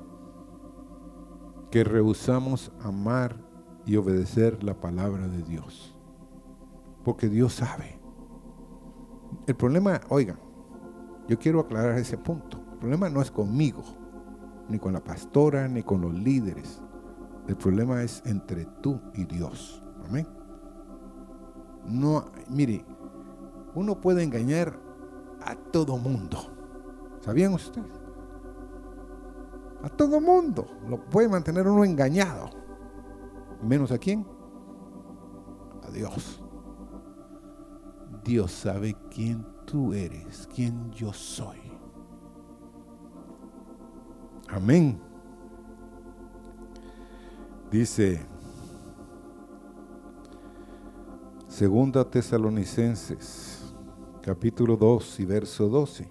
que 1.70 1.84
rehusamos 1.84 2.72
amar 2.82 3.40
y 3.86 3.98
obedecer 3.98 4.64
la 4.64 4.82
palabra 4.82 5.28
de 5.28 5.44
Dios. 5.44 5.96
Porque 7.04 7.30
Dios 7.30 7.54
sabe. 7.54 8.00
El 9.46 9.54
problema, 9.54 10.02
oigan, 10.10 10.40
yo 11.28 11.38
quiero 11.38 11.60
aclarar 11.60 12.00
ese 12.00 12.18
punto. 12.18 12.58
El 12.72 12.80
problema 12.80 13.10
no 13.10 13.22
es 13.22 13.30
conmigo, 13.30 13.84
ni 14.70 14.80
con 14.80 14.94
la 14.94 15.04
pastora, 15.04 15.68
ni 15.68 15.84
con 15.84 16.02
los 16.02 16.16
líderes. 16.16 16.82
El 17.48 17.58
problema 17.58 18.02
es 18.02 18.24
entre 18.26 18.66
tú 18.82 19.00
y 19.14 19.26
Dios. 19.26 19.84
Amén. 20.10 20.26
No, 21.86 22.26
mire, 22.50 22.86
uno 23.76 24.00
puede 24.00 24.24
engañar 24.24 24.80
a 25.42 25.56
todo 25.56 25.98
mundo. 25.98 26.38
¿Sabían 27.22 27.54
ustedes? 27.54 27.92
A 29.84 29.90
todo 29.90 30.22
mundo. 30.22 30.66
Lo 30.88 31.04
puede 31.10 31.28
mantener 31.28 31.68
uno 31.68 31.84
engañado. 31.84 32.50
Menos 33.62 33.92
a 33.92 33.98
quién? 33.98 34.26
A 35.86 35.92
Dios. 35.92 36.42
Dios 38.24 38.52
sabe 38.52 38.96
quién 39.10 39.46
tú 39.66 39.94
eres, 39.94 40.48
quién 40.54 40.92
yo 40.92 41.12
soy. 41.12 41.60
Amén. 44.48 45.02
Dice 47.70 48.26
Segunda 51.54 52.04
Tesalonicenses, 52.04 53.76
capítulo 54.24 54.76
2 54.76 55.20
y 55.20 55.26
verso 55.26 55.70
12. 55.70 56.10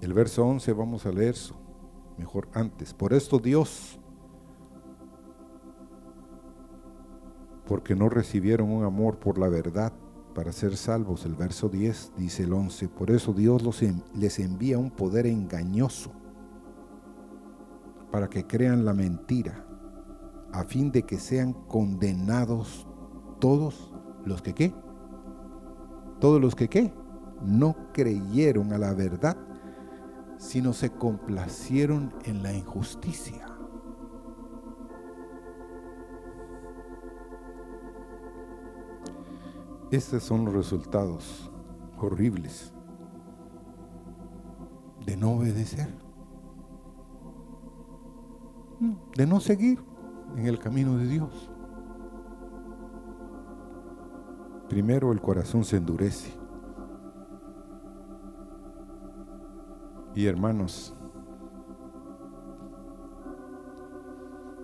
El 0.00 0.14
verso 0.14 0.46
11 0.46 0.72
vamos 0.72 1.04
a 1.04 1.12
leer 1.12 1.34
mejor 2.16 2.48
antes. 2.54 2.94
Por 2.94 3.12
esto 3.12 3.38
Dios, 3.38 4.00
porque 7.66 7.94
no 7.94 8.08
recibieron 8.08 8.70
un 8.70 8.84
amor 8.84 9.18
por 9.18 9.36
la 9.36 9.50
verdad 9.50 9.92
para 10.34 10.52
ser 10.52 10.78
salvos. 10.78 11.26
El 11.26 11.34
verso 11.34 11.68
10 11.68 12.12
dice 12.16 12.44
el 12.44 12.52
11, 12.54 12.88
por 12.88 13.10
eso 13.10 13.34
Dios 13.34 13.62
los, 13.62 13.82
les 14.14 14.38
envía 14.38 14.78
un 14.78 14.90
poder 14.90 15.26
engañoso 15.26 16.12
para 18.10 18.30
que 18.30 18.46
crean 18.46 18.86
la 18.86 18.94
mentira, 18.94 19.66
a 20.52 20.64
fin 20.64 20.92
de 20.92 21.02
que 21.04 21.18
sean 21.18 21.52
condenados 21.52 22.86
todos 23.40 23.92
los 24.24 24.42
que 24.42 24.54
qué, 24.54 24.74
todos 26.20 26.40
los 26.40 26.54
que 26.54 26.68
qué, 26.68 26.92
no 27.44 27.76
creyeron 27.92 28.72
a 28.72 28.78
la 28.78 28.94
verdad 28.94 29.36
sino 30.42 30.72
se 30.72 30.90
complacieron 30.90 32.12
en 32.24 32.42
la 32.42 32.52
injusticia. 32.52 33.46
Estos 39.92 40.24
son 40.24 40.44
los 40.44 40.54
resultados 40.54 41.48
horribles 41.96 42.72
de 45.06 45.16
no 45.16 45.32
obedecer, 45.34 45.94
de 49.14 49.26
no 49.26 49.38
seguir 49.38 49.78
en 50.36 50.46
el 50.46 50.58
camino 50.58 50.96
de 50.96 51.06
Dios. 51.06 51.50
Primero 54.68 55.12
el 55.12 55.20
corazón 55.20 55.64
se 55.64 55.76
endurece. 55.76 56.32
Y 60.14 60.26
hermanos, 60.26 60.94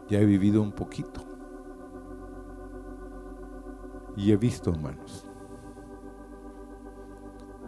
ya 0.09 0.19
he 0.19 0.25
vivido 0.25 0.63
un 0.63 0.73
poquito. 0.73 1.23
Y 4.17 4.33
he 4.33 4.37
visto, 4.37 4.71
hermanos. 4.71 5.27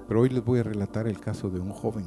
Pero 0.09 0.23
hoy 0.23 0.31
les 0.31 0.45
voy 0.45 0.59
a 0.59 0.65
relatar 0.65 1.07
el 1.07 1.21
caso 1.21 1.51
de 1.51 1.61
un 1.61 1.71
joven 1.71 2.07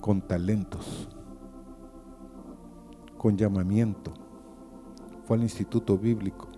con 0.00 0.20
talentos, 0.20 1.08
con 3.24 3.38
llamamiento. 3.38 4.12
Fue 5.24 5.38
al 5.38 5.42
instituto 5.42 5.96
bíblico, 5.96 6.48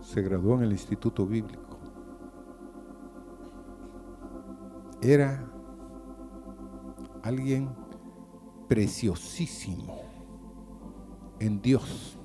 se 0.00 0.20
graduó 0.20 0.56
en 0.56 0.64
el 0.64 0.72
instituto 0.72 1.24
bíblico 1.24 1.70
era 5.00 5.50
alguien 7.22 7.70
preciosísimo 8.68 10.00
en 11.38 11.62
Dios. 11.62 12.18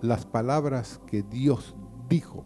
Las 0.00 0.24
palabras 0.24 1.00
que 1.06 1.22
Dios 1.22 1.76
dijo 2.08 2.44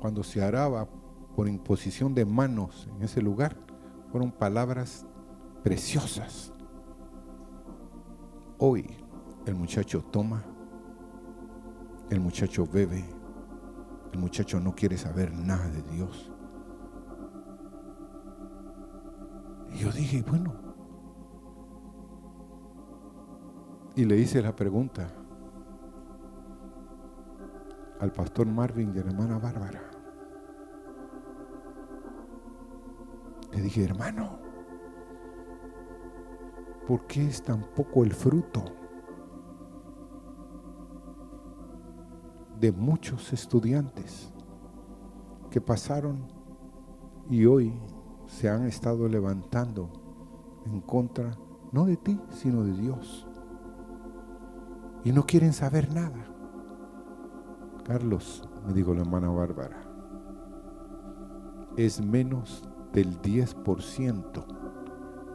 cuando 0.00 0.22
se 0.22 0.42
araba 0.42 0.88
por 1.34 1.48
imposición 1.48 2.12
de 2.12 2.26
manos 2.26 2.88
en 2.96 3.04
ese 3.04 3.22
lugar 3.22 3.56
fueron 4.10 4.32
palabras 4.32 5.06
preciosas. 5.62 6.52
Hoy 8.62 8.84
el 9.46 9.54
muchacho 9.54 10.02
toma, 10.02 10.44
el 12.10 12.20
muchacho 12.20 12.66
bebe, 12.66 13.02
el 14.12 14.18
muchacho 14.18 14.60
no 14.60 14.74
quiere 14.74 14.98
saber 14.98 15.32
nada 15.32 15.66
de 15.68 15.80
Dios. 15.84 16.30
Y 19.72 19.78
yo 19.78 19.90
dije, 19.90 20.22
bueno. 20.28 20.52
Y 23.96 24.04
le 24.04 24.18
hice 24.18 24.42
la 24.42 24.54
pregunta 24.54 25.10
al 27.98 28.12
pastor 28.12 28.46
Marvin 28.46 28.92
y 28.94 28.98
a 28.98 29.04
la 29.04 29.10
hermana 29.10 29.38
Bárbara. 29.38 29.90
Le 33.52 33.62
dije, 33.62 33.84
hermano, 33.84 34.39
¿por 36.86 37.06
qué 37.06 37.26
es 37.26 37.42
tan 37.42 37.62
poco 37.74 38.04
el 38.04 38.12
fruto 38.12 38.64
de 42.60 42.72
muchos 42.72 43.32
estudiantes 43.32 44.32
que 45.50 45.60
pasaron 45.60 46.26
y 47.30 47.46
hoy 47.46 47.72
se 48.26 48.48
han 48.48 48.66
estado 48.66 49.08
levantando 49.08 49.90
en 50.66 50.80
contra, 50.80 51.36
no 51.72 51.86
de 51.86 51.96
ti, 51.96 52.20
sino 52.30 52.64
de 52.64 52.72
Dios. 52.72 53.26
Y 55.04 55.12
no 55.12 55.24
quieren 55.24 55.52
saber 55.52 55.92
nada. 55.92 56.26
Carlos, 57.84 58.48
me 58.66 58.74
dijo 58.74 58.92
la 58.92 59.00
hermana 59.00 59.30
Bárbara, 59.30 59.82
es 61.76 62.04
menos 62.04 62.62
del 62.92 63.20
10% 63.22 64.59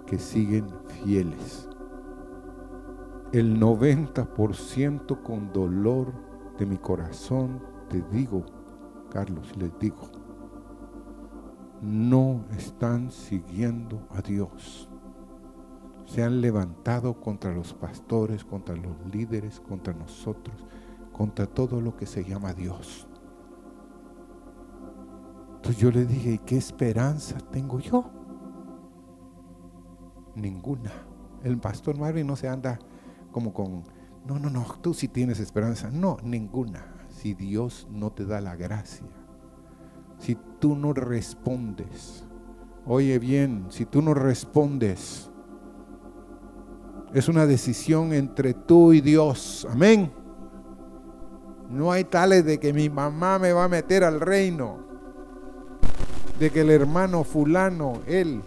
que 0.06 0.20
siguen 0.20 0.68
fieles. 1.04 1.70
El 3.32 3.60
90% 3.60 5.22
con 5.24 5.52
dolor 5.52 6.14
de 6.58 6.66
mi 6.66 6.78
corazón, 6.78 7.62
te 7.90 8.02
digo, 8.12 8.46
Carlos, 9.10 9.56
les 9.58 9.78
digo, 9.80 10.10
no 11.82 12.46
están 12.56 13.12
siguiendo 13.12 14.08
a 14.12 14.22
Dios. 14.22 14.90
Se 16.06 16.24
han 16.24 16.40
levantado 16.40 17.20
contra 17.20 17.54
los 17.54 17.74
pastores, 17.74 18.46
contra 18.46 18.76
los 18.76 18.96
líderes, 19.12 19.60
contra 19.60 19.94
nosotros, 19.94 20.66
contra 21.12 21.46
todo 21.46 21.82
lo 21.82 21.96
que 21.96 22.06
se 22.06 22.24
llama 22.24 22.54
Dios. 22.54 23.08
Entonces 25.56 25.82
yo 25.82 25.92
le 25.92 26.06
dije, 26.06 26.34
¿y 26.34 26.38
qué 26.40 26.58
esperanza 26.58 27.38
tengo 27.52 27.80
yo? 27.80 28.15
Ninguna. 30.36 30.92
El 31.44 31.58
pastor 31.58 31.98
Marvin 31.98 32.28
no 32.28 32.36
se 32.36 32.48
anda 32.48 32.80
como 33.32 33.54
con, 33.54 33.84
no, 34.26 34.40
no, 34.40 34.50
no, 34.50 34.66
tú 34.82 34.94
sí 34.94 35.08
tienes 35.08 35.40
esperanza. 35.40 35.90
No, 35.92 36.18
ninguna. 36.24 36.86
Si 37.10 37.34
Dios 37.34 37.88
no 37.92 38.12
te 38.12 38.26
da 38.26 38.42
la 38.42 38.56
gracia, 38.56 39.08
si 40.18 40.38
tú 40.60 40.76
no 40.76 40.94
respondes, 40.94 42.26
oye 42.86 43.20
bien, 43.20 43.66
si 43.70 43.86
tú 43.86 44.02
no 44.02 44.14
respondes, 44.14 45.30
es 47.14 47.30
una 47.30 47.46
decisión 47.46 48.14
entre 48.14 48.54
tú 48.54 48.92
y 48.92 49.02
Dios. 49.02 49.66
Amén. 49.70 50.12
No 51.70 51.92
hay 51.92 52.04
tales 52.04 52.46
de 52.46 52.60
que 52.60 52.74
mi 52.74 52.90
mamá 52.90 53.40
me 53.40 53.54
va 53.54 53.64
a 53.64 53.70
meter 53.70 54.04
al 54.04 54.20
reino 54.20 54.86
de 56.40 56.50
que 56.50 56.62
el 56.62 56.70
hermano 56.70 57.24
fulano, 57.24 58.02
él, 58.08 58.42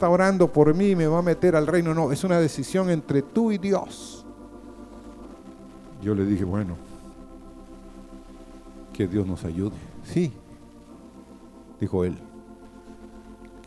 está 0.00 0.08
orando 0.08 0.50
por 0.50 0.74
mí 0.74 0.92
y 0.92 0.96
me 0.96 1.06
va 1.06 1.18
a 1.18 1.22
meter 1.22 1.54
al 1.54 1.66
reino. 1.66 1.92
No, 1.92 2.10
es 2.10 2.24
una 2.24 2.40
decisión 2.40 2.88
entre 2.88 3.20
tú 3.20 3.52
y 3.52 3.58
Dios. 3.58 4.24
Yo 6.00 6.14
le 6.14 6.24
dije, 6.24 6.42
bueno, 6.42 6.74
que 8.94 9.06
Dios 9.06 9.26
nos 9.26 9.44
ayude. 9.44 9.76
Sí, 10.02 10.32
dijo 11.78 12.02
él. 12.06 12.16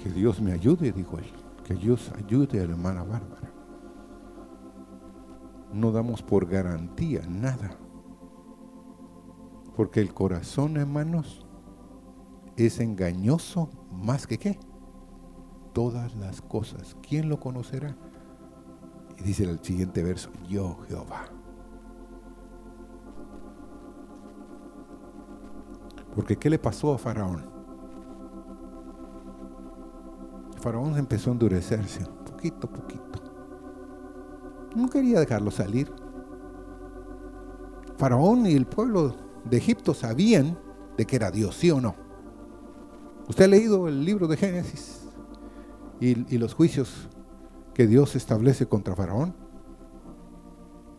Que 0.02 0.10
Dios 0.10 0.42
me 0.42 0.54
ayude, 0.54 0.92
dijo 0.92 1.20
él. 1.20 1.32
Que 1.64 1.76
Dios 1.76 2.12
ayude 2.18 2.62
a 2.62 2.66
la 2.66 2.72
hermana 2.72 3.04
Bárbara. 3.04 3.52
No 5.72 5.92
damos 5.92 6.24
por 6.24 6.48
garantía 6.48 7.22
nada. 7.30 7.78
Porque 9.76 10.00
el 10.00 10.16
corazón, 10.16 10.78
hermanos, 10.78 11.46
es 12.58 12.80
engañoso 12.80 13.70
más 13.92 14.26
que 14.26 14.40
qué? 14.40 14.60
Todas 15.74 16.16
las 16.16 16.42
cosas. 16.42 16.96
¿Quién 17.08 17.30
lo 17.30 17.40
conocerá? 17.40 17.96
Y 19.18 19.24
dice 19.24 19.44
el 19.44 19.60
siguiente 19.64 20.04
verso, 20.04 20.30
yo 20.48 20.78
Jehová. 20.88 21.26
Porque 26.16 26.38
¿qué 26.38 26.50
le 26.50 26.60
pasó 26.60 26.94
a 26.94 26.98
Faraón? 26.98 27.44
Faraón 30.62 30.98
empezó 30.98 31.32
a 31.32 31.34
endurecerse, 31.34 32.06
poquito 32.26 32.68
a 32.68 32.70
poquito. 32.72 33.04
No 34.76 34.90
quería 34.90 35.20
dejarlo 35.20 35.50
salir. 35.52 35.92
Faraón 37.98 38.46
y 38.46 38.54
el 38.54 38.66
pueblo 38.66 39.16
de 39.44 39.58
Egipto 39.58 39.94
sabían 39.94 40.58
de 40.98 41.06
que 41.06 41.16
era 41.16 41.32
Dios, 41.32 41.56
¿sí 41.56 41.72
o 41.72 41.82
no? 41.82 41.96
¿Usted 43.28 43.46
ha 43.46 43.48
leído 43.48 43.88
el 43.88 44.06
libro 44.06 44.28
de 44.28 44.38
Génesis 44.38 45.03
y, 46.10 46.38
los 46.38 46.54
juicios 46.54 47.08
que 47.74 47.88
Dios 47.88 48.16
establece 48.16 48.66
contra 48.66 48.96
Faraón? 48.96 49.36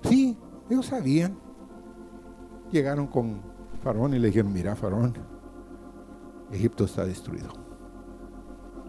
Sí, 0.02 0.36
ellos 0.70 0.86
sabían. 0.86 1.38
Llegaron 2.70 3.06
con 3.06 3.40
Faraón 3.82 4.14
y 4.14 4.18
le 4.18 4.28
dijeron, 4.28 4.52
mira 4.52 4.74
Faraón, 4.74 5.14
Egipto 6.50 6.84
está 6.84 7.04
destruido. 7.04 7.50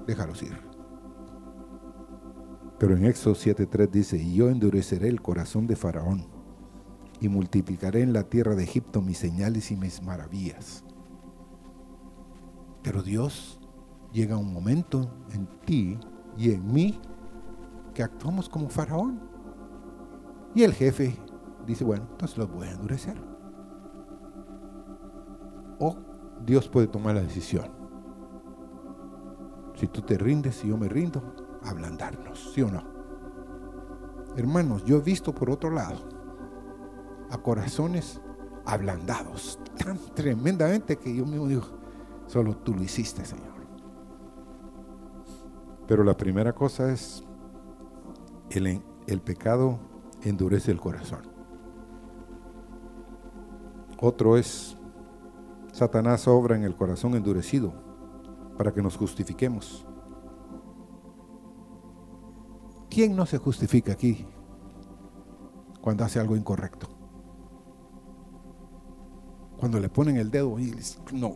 Déjalos 0.07 0.41
ir. 0.43 0.57
Pero 2.79 2.95
en 2.95 3.05
Éxodo 3.05 3.35
7.3 3.35 3.89
dice, 3.89 4.17
y 4.17 4.35
yo 4.35 4.49
endureceré 4.49 5.07
el 5.07 5.21
corazón 5.21 5.67
de 5.67 5.75
Faraón 5.75 6.27
y 7.21 7.29
multiplicaré 7.29 8.01
en 8.01 8.13
la 8.13 8.23
tierra 8.23 8.55
de 8.55 8.63
Egipto 8.63 9.01
mis 9.01 9.17
señales 9.17 9.71
y 9.71 9.77
mis 9.77 10.01
maravillas 10.01 10.85
pero 12.85 13.01
Dios 13.01 13.59
llega 14.15 14.37
un 14.37 14.53
momento 14.53 15.11
en 15.33 15.45
ti 15.65 15.99
y 16.37 16.51
en 16.51 16.71
mí 16.71 16.97
que 17.93 18.01
actuamos 18.01 18.47
como 18.47 18.69
faraón. 18.69 19.19
Y 20.53 20.63
el 20.63 20.73
jefe 20.73 21.19
dice, 21.67 21.83
bueno, 21.83 22.07
entonces 22.09 22.37
los 22.37 22.49
voy 22.49 22.67
a 22.67 22.71
endurecer. 22.71 23.21
O 25.79 25.97
Dios 26.45 26.69
puede 26.69 26.87
tomar 26.87 27.15
la 27.15 27.21
decisión. 27.21 27.69
Si 29.75 29.87
tú 29.87 30.01
te 30.01 30.17
rindes 30.17 30.63
y 30.63 30.69
yo 30.69 30.77
me 30.77 30.87
rindo, 30.87 31.35
ablandarnos, 31.63 32.53
¿sí 32.53 32.61
o 32.61 32.71
no? 32.71 32.83
Hermanos, 34.37 34.85
yo 34.85 34.97
he 34.97 35.01
visto 35.01 35.35
por 35.35 35.49
otro 35.49 35.69
lado 35.69 36.07
a 37.29 37.37
corazones 37.37 38.21
ablandados 38.65 39.59
tan 39.77 39.97
tremendamente 40.13 40.97
que 40.97 41.13
yo 41.13 41.25
mismo 41.25 41.47
digo, 41.47 41.63
Solo 42.27 42.55
tú 42.57 42.73
lo 42.73 42.81
hiciste, 42.81 43.23
Señor. 43.23 43.54
Pero 45.87 46.03
la 46.03 46.17
primera 46.17 46.53
cosa 46.53 46.91
es, 46.91 47.23
el, 48.49 48.81
el 49.07 49.21
pecado 49.21 49.79
endurece 50.23 50.71
el 50.71 50.79
corazón. 50.79 51.21
Otro 53.99 54.37
es, 54.37 54.77
Satanás 55.71 56.27
obra 56.27 56.55
en 56.55 56.63
el 56.63 56.75
corazón 56.75 57.15
endurecido 57.15 57.73
para 58.57 58.73
que 58.73 58.81
nos 58.81 58.97
justifiquemos. 58.97 59.85
¿Quién 62.89 63.15
no 63.15 63.25
se 63.25 63.37
justifica 63.37 63.91
aquí 63.91 64.25
cuando 65.81 66.05
hace 66.05 66.19
algo 66.19 66.35
incorrecto? 66.35 66.87
Cuando 69.57 69.79
le 69.79 69.89
ponen 69.89 70.17
el 70.17 70.31
dedo 70.31 70.59
y 70.59 70.73
no, 71.13 71.35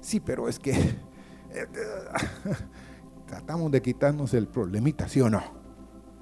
Sí, 0.00 0.20
pero 0.20 0.48
es 0.48 0.58
que 0.58 0.72
eh, 0.72 1.66
tratamos 3.34 3.72
de 3.72 3.82
quitarnos 3.82 4.32
el 4.32 4.46
problemita, 4.46 5.08
¿sí 5.08 5.20
o 5.20 5.28
no? 5.28 5.42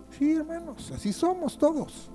Sí, 0.08 0.32
hermanos, 0.32 0.90
así 0.92 1.12
somos 1.12 1.58
todos. 1.58 2.10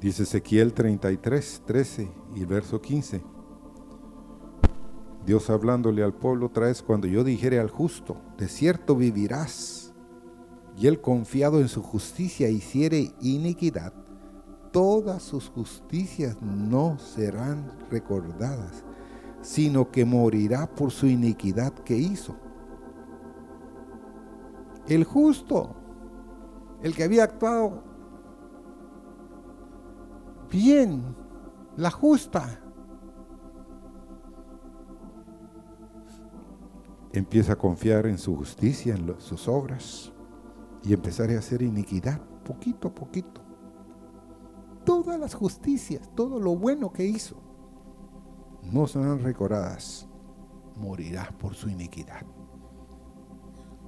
Dice 0.00 0.24
Ezequiel 0.24 0.72
33, 0.72 1.62
13 1.64 2.10
y 2.34 2.44
verso 2.44 2.80
15. 2.80 3.22
Dios 5.24 5.48
hablándole 5.48 6.02
al 6.02 6.14
pueblo 6.14 6.46
otra 6.46 6.66
vez, 6.66 6.82
cuando 6.82 7.06
yo 7.06 7.22
dijere 7.22 7.60
al 7.60 7.70
justo, 7.70 8.16
de 8.36 8.48
cierto 8.48 8.96
vivirás, 8.96 9.94
y 10.76 10.88
él 10.88 11.00
confiado 11.00 11.60
en 11.60 11.68
su 11.68 11.84
justicia 11.84 12.48
hiciere 12.48 13.12
iniquidad, 13.20 13.92
todas 14.72 15.22
sus 15.22 15.50
justicias 15.50 16.42
no 16.42 16.98
serán 16.98 17.78
recordadas, 17.92 18.82
sino 19.40 19.90
que 19.90 20.04
morirá 20.04 20.66
por 20.66 20.90
su 20.90 21.06
iniquidad 21.06 21.72
que 21.72 21.96
hizo. 21.96 22.36
El 24.86 25.04
justo, 25.04 25.74
el 26.82 26.94
que 26.94 27.04
había 27.04 27.24
actuado 27.24 27.84
bien, 30.50 31.14
la 31.76 31.90
justa, 31.90 32.60
empieza 37.12 37.52
a 37.52 37.56
confiar 37.56 38.06
en 38.06 38.18
su 38.18 38.36
justicia, 38.36 38.94
en 38.94 39.20
sus 39.20 39.46
obras, 39.48 40.12
y 40.82 40.94
empezar 40.94 41.30
a 41.30 41.38
hacer 41.38 41.62
iniquidad, 41.62 42.20
poquito 42.44 42.88
a 42.88 42.94
poquito 42.94 43.48
todas 44.88 45.20
las 45.20 45.34
justicias, 45.34 46.08
todo 46.14 46.40
lo 46.40 46.56
bueno 46.56 46.90
que 46.90 47.04
hizo, 47.04 47.36
no 48.62 48.86
serán 48.86 49.20
recordadas, 49.20 50.06
morirá 50.76 51.30
por 51.38 51.54
su 51.54 51.68
iniquidad. 51.68 52.22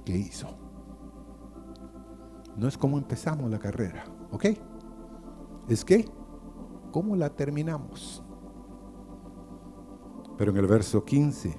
¿Qué 0.05 0.17
hizo? 0.17 0.47
No 2.57 2.67
es 2.67 2.77
como 2.77 2.97
empezamos 2.97 3.49
la 3.49 3.59
carrera, 3.59 4.03
¿ok? 4.31 4.45
Es 5.69 5.85
que, 5.85 6.05
¿cómo 6.91 7.15
la 7.15 7.29
terminamos? 7.29 8.23
Pero 10.37 10.51
en 10.51 10.57
el 10.57 10.67
verso 10.67 11.05
15, 11.05 11.55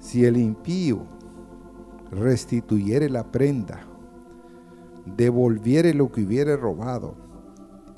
si 0.00 0.24
el 0.24 0.36
impío 0.36 1.06
restituyere 2.10 3.08
la 3.08 3.30
prenda, 3.30 3.86
devolviere 5.16 5.94
lo 5.94 6.10
que 6.10 6.24
hubiere 6.24 6.56
robado, 6.56 7.28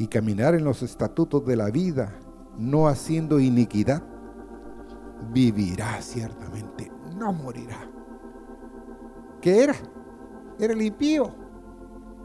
y 0.01 0.07
caminar 0.07 0.55
en 0.55 0.65
los 0.65 0.83
estatutos 0.83 1.45
de 1.45 1.57
la 1.57 1.71
vida, 1.71 2.19
no 2.61 2.89
haciendo 2.89 3.41
iniquidad, 3.41 4.03
vivirá 5.33 6.01
ciertamente, 6.03 6.93
no 7.17 7.33
morirá. 7.33 7.91
¿Qué 9.41 9.65
era? 9.65 9.75
Era 10.59 10.75
el 10.75 10.83
impío, 10.83 11.35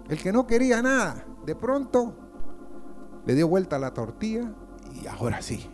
el 0.10 0.21
que 0.21 0.34
no 0.34 0.45
quería 0.45 0.82
nada. 0.82 1.26
De 1.45 1.56
pronto 1.56 2.13
le 3.26 3.34
dio 3.34 3.48
vuelta 3.48 3.80
la 3.80 3.93
tortilla 3.93 4.54
y 5.02 5.08
ahora 5.08 5.41
sí, 5.41 5.69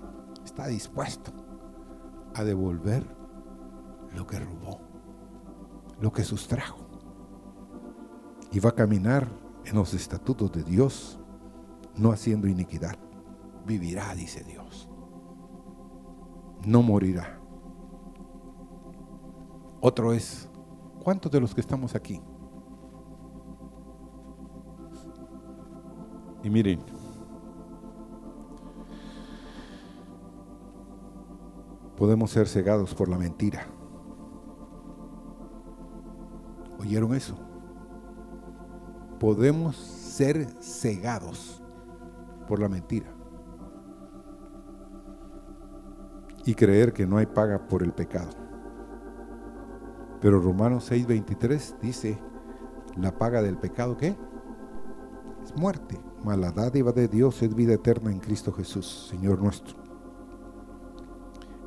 está 0.46 0.68
dispuesto 0.68 1.32
a 2.36 2.44
devolver 2.44 3.04
lo 4.16 4.28
que 4.28 4.40
robó, 4.40 4.80
lo 6.00 6.14
que 6.14 6.24
sustrajo. 6.24 6.88
Y 8.52 8.60
va 8.60 8.70
a 8.70 8.76
caminar 8.76 9.28
en 9.66 9.76
los 9.76 9.96
estatutos 9.96 10.52
de 10.52 10.64
Dios, 10.64 11.20
no 11.96 12.12
haciendo 12.12 12.48
iniquidad. 12.48 12.96
Vivirá, 13.66 14.14
dice 14.16 14.44
Dios. 14.44 14.90
No 16.66 16.82
morirá. 16.82 17.40
Otro 19.80 20.14
es, 20.14 20.48
¿cuántos 21.04 21.32
de 21.32 21.40
los 21.40 21.56
que 21.56 21.62
estamos 21.62 21.96
aquí? 21.96 22.22
Y 26.44 26.50
miren, 26.50 26.80
podemos 31.98 32.32
ser 32.32 32.48
cegados 32.48 32.96
por 32.96 33.10
la 33.10 33.18
mentira. 33.18 33.66
¿Oyeron 36.80 37.14
eso? 37.14 37.36
Podemos 39.20 39.76
ser 39.76 40.48
cegados 40.62 41.62
por 42.48 42.60
la 42.60 42.68
mentira. 42.68 43.21
Y 46.46 46.56
creer 46.56 46.94
que 46.94 47.06
no 47.06 47.18
hay 47.18 47.26
paga 47.26 47.68
por 47.68 47.84
el 47.84 47.94
pecado. 47.94 48.30
Pero 50.22 50.40
Romanos 50.40 50.92
6:23 50.92 51.80
dice, 51.80 52.20
la 52.96 53.18
paga 53.18 53.42
del 53.42 53.58
pecado 53.58 53.98
¿qué? 53.98 54.16
Es 55.44 55.56
muerte, 55.56 56.00
mas 56.24 56.38
la 56.38 56.52
dádiva 56.52 56.92
de 56.92 57.08
Dios 57.08 57.42
es 57.42 57.56
vida 57.56 57.74
eterna 57.74 58.12
en 58.12 58.20
Cristo 58.20 58.52
Jesús, 58.52 59.08
Señor 59.10 59.42
nuestro. 59.42 59.76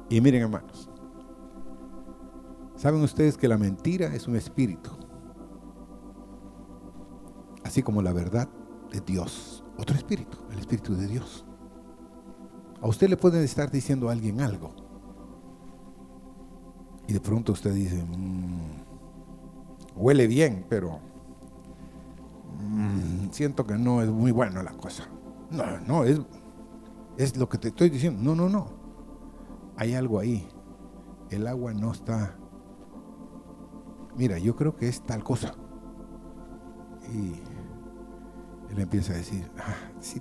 Y 0.08 0.20
miren 0.20 0.42
hermanos, 0.42 0.88
¿saben 2.76 3.02
ustedes 3.02 3.36
que 3.36 3.48
la 3.48 3.58
mentira 3.58 4.14
es 4.14 4.28
un 4.28 4.36
espíritu? 4.36 4.90
Así 7.64 7.82
como 7.82 8.02
la 8.02 8.12
verdad 8.12 8.48
de 8.92 9.00
Dios, 9.00 9.64
otro 9.76 9.96
espíritu, 9.96 10.38
el 10.52 10.60
espíritu 10.60 10.94
de 10.94 11.08
Dios. 11.08 11.44
A 12.84 12.88
usted 12.88 13.08
le 13.08 13.16
pueden 13.16 13.42
estar 13.42 13.70
diciendo 13.70 14.10
a 14.10 14.12
alguien 14.12 14.42
algo. 14.42 14.74
Y 17.08 17.14
de 17.14 17.20
pronto 17.20 17.52
usted 17.52 17.72
dice, 17.72 18.04
mm, 18.04 18.82
huele 19.96 20.26
bien, 20.26 20.66
pero 20.68 21.00
mm, 22.60 23.30
siento 23.30 23.66
que 23.66 23.78
no 23.78 24.02
es 24.02 24.10
muy 24.10 24.32
bueno 24.32 24.62
la 24.62 24.72
cosa. 24.72 25.08
No, 25.50 25.64
no, 25.86 26.04
es, 26.04 26.20
es 27.16 27.38
lo 27.38 27.48
que 27.48 27.56
te 27.56 27.68
estoy 27.68 27.88
diciendo. 27.88 28.20
No, 28.22 28.34
no, 28.34 28.50
no 28.50 28.66
hay 29.78 29.94
algo 29.94 30.18
ahí. 30.18 30.46
El 31.30 31.46
agua 31.46 31.72
no 31.72 31.90
está. 31.90 32.36
Mira, 34.14 34.38
yo 34.38 34.54
creo 34.56 34.76
que 34.76 34.88
es 34.88 35.00
tal 35.00 35.24
cosa. 35.24 35.54
Y 37.10 37.32
él 38.70 38.78
empieza 38.78 39.14
a 39.14 39.16
decir, 39.16 39.50
ah, 39.58 39.90
sí, 40.00 40.20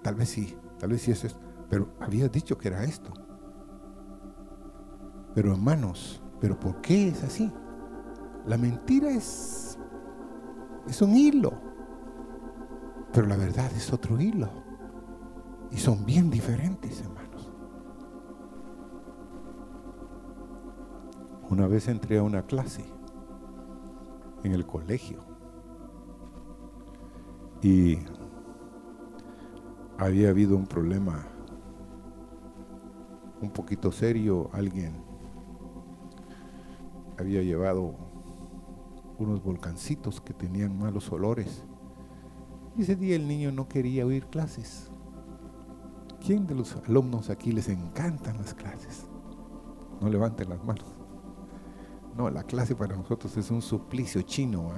tal 0.00 0.14
vez 0.14 0.30
sí, 0.30 0.56
tal 0.78 0.88
vez 0.88 1.02
sí 1.02 1.10
es 1.10 1.24
esto. 1.24 1.47
Pero 1.68 1.88
había 2.00 2.28
dicho 2.28 2.56
que 2.56 2.68
era 2.68 2.84
esto. 2.84 3.12
Pero 5.34 5.52
hermanos, 5.52 6.22
¿pero 6.40 6.58
por 6.58 6.80
qué 6.80 7.08
es 7.08 7.22
así? 7.22 7.52
La 8.46 8.56
mentira 8.56 9.10
es, 9.10 9.78
es 10.86 11.02
un 11.02 11.16
hilo. 11.16 11.52
Pero 13.12 13.26
la 13.26 13.36
verdad 13.36 13.70
es 13.72 13.92
otro 13.92 14.20
hilo. 14.20 14.50
Y 15.70 15.76
son 15.76 16.04
bien 16.06 16.30
diferentes, 16.30 17.00
hermanos. 17.00 17.52
Una 21.50 21.66
vez 21.66 21.88
entré 21.88 22.18
a 22.18 22.22
una 22.22 22.42
clase 22.42 22.84
en 24.44 24.52
el 24.52 24.66
colegio 24.66 25.24
y 27.62 27.98
había 29.98 30.30
habido 30.30 30.56
un 30.56 30.66
problema 30.66 31.26
un 33.40 33.50
poquito 33.50 33.92
serio. 33.92 34.50
Alguien 34.52 34.94
había 37.18 37.42
llevado 37.42 37.94
unos 39.18 39.42
volcancitos 39.42 40.20
que 40.20 40.34
tenían 40.34 40.78
malos 40.78 41.10
olores. 41.10 41.64
Y 42.76 42.82
ese 42.82 42.96
día 42.96 43.16
el 43.16 43.26
niño 43.26 43.50
no 43.50 43.68
quería 43.68 44.06
oír 44.06 44.26
clases. 44.26 44.90
¿Quién 46.24 46.46
de 46.46 46.54
los 46.54 46.76
alumnos 46.76 47.30
aquí 47.30 47.52
les 47.52 47.68
encantan 47.68 48.38
las 48.38 48.54
clases? 48.54 49.06
No 50.00 50.08
levanten 50.08 50.48
las 50.48 50.62
manos. 50.64 50.86
No, 52.16 52.30
la 52.30 52.42
clase 52.42 52.74
para 52.74 52.96
nosotros 52.96 53.36
es 53.36 53.50
un 53.50 53.62
suplicio 53.62 54.22
chino. 54.22 54.70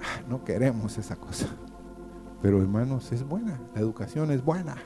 Ah, 0.00 0.22
no 0.28 0.44
queremos 0.44 0.98
esa 0.98 1.16
cosa. 1.16 1.48
Pero 2.42 2.60
hermanos, 2.60 3.10
es 3.12 3.26
buena. 3.26 3.60
La 3.74 3.80
educación 3.80 4.30
es 4.30 4.44
buena. 4.44 4.76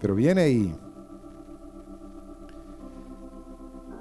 Pero 0.00 0.14
viene 0.14 0.48
y 0.50 0.74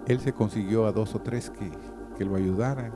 él 0.07 0.19
se 0.19 0.33
consiguió 0.33 0.85
a 0.85 0.91
dos 0.91 1.15
o 1.15 1.19
tres 1.19 1.49
que, 1.49 1.71
que 2.17 2.25
lo 2.25 2.35
ayudaran. 2.35 2.93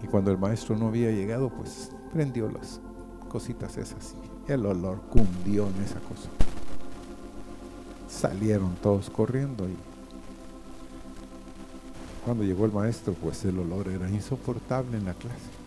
Y, 0.00 0.04
y, 0.04 0.08
cuando 0.08 0.30
el 0.30 0.38
maestro 0.38 0.76
no 0.76 0.88
había 0.88 1.10
llegado, 1.10 1.50
pues 1.50 1.90
prendió 2.12 2.48
las 2.50 2.80
cositas 3.28 3.76
esas 3.76 4.14
y 4.48 4.52
el 4.52 4.66
olor 4.66 5.00
cundió 5.10 5.66
en 5.68 5.82
esa 5.82 6.00
cosa. 6.00 6.28
Salieron 8.08 8.74
todos 8.76 9.08
corriendo 9.08 9.68
y 9.68 9.76
cuando 12.24 12.44
llegó 12.44 12.66
el 12.66 12.72
maestro, 12.72 13.14
pues 13.14 13.44
el 13.44 13.58
olor 13.58 13.88
era 13.88 14.08
insoportable 14.10 14.98
en 14.98 15.06
la 15.06 15.14
clase. 15.14 15.60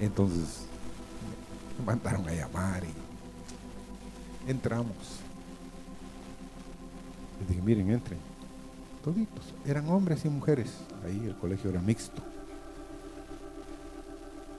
Entonces 0.00 0.67
me 1.78 1.84
mandaron 1.86 2.28
a 2.28 2.32
llamar 2.32 2.82
y 2.84 4.50
entramos. 4.50 4.96
Les 7.40 7.48
dije, 7.48 7.62
miren, 7.62 7.90
entren. 7.90 8.18
Toditos. 9.04 9.54
Eran 9.64 9.88
hombres 9.88 10.24
y 10.24 10.28
mujeres. 10.28 10.72
Ahí 11.04 11.24
el 11.26 11.36
colegio 11.36 11.70
era 11.70 11.80
mixto. 11.80 12.20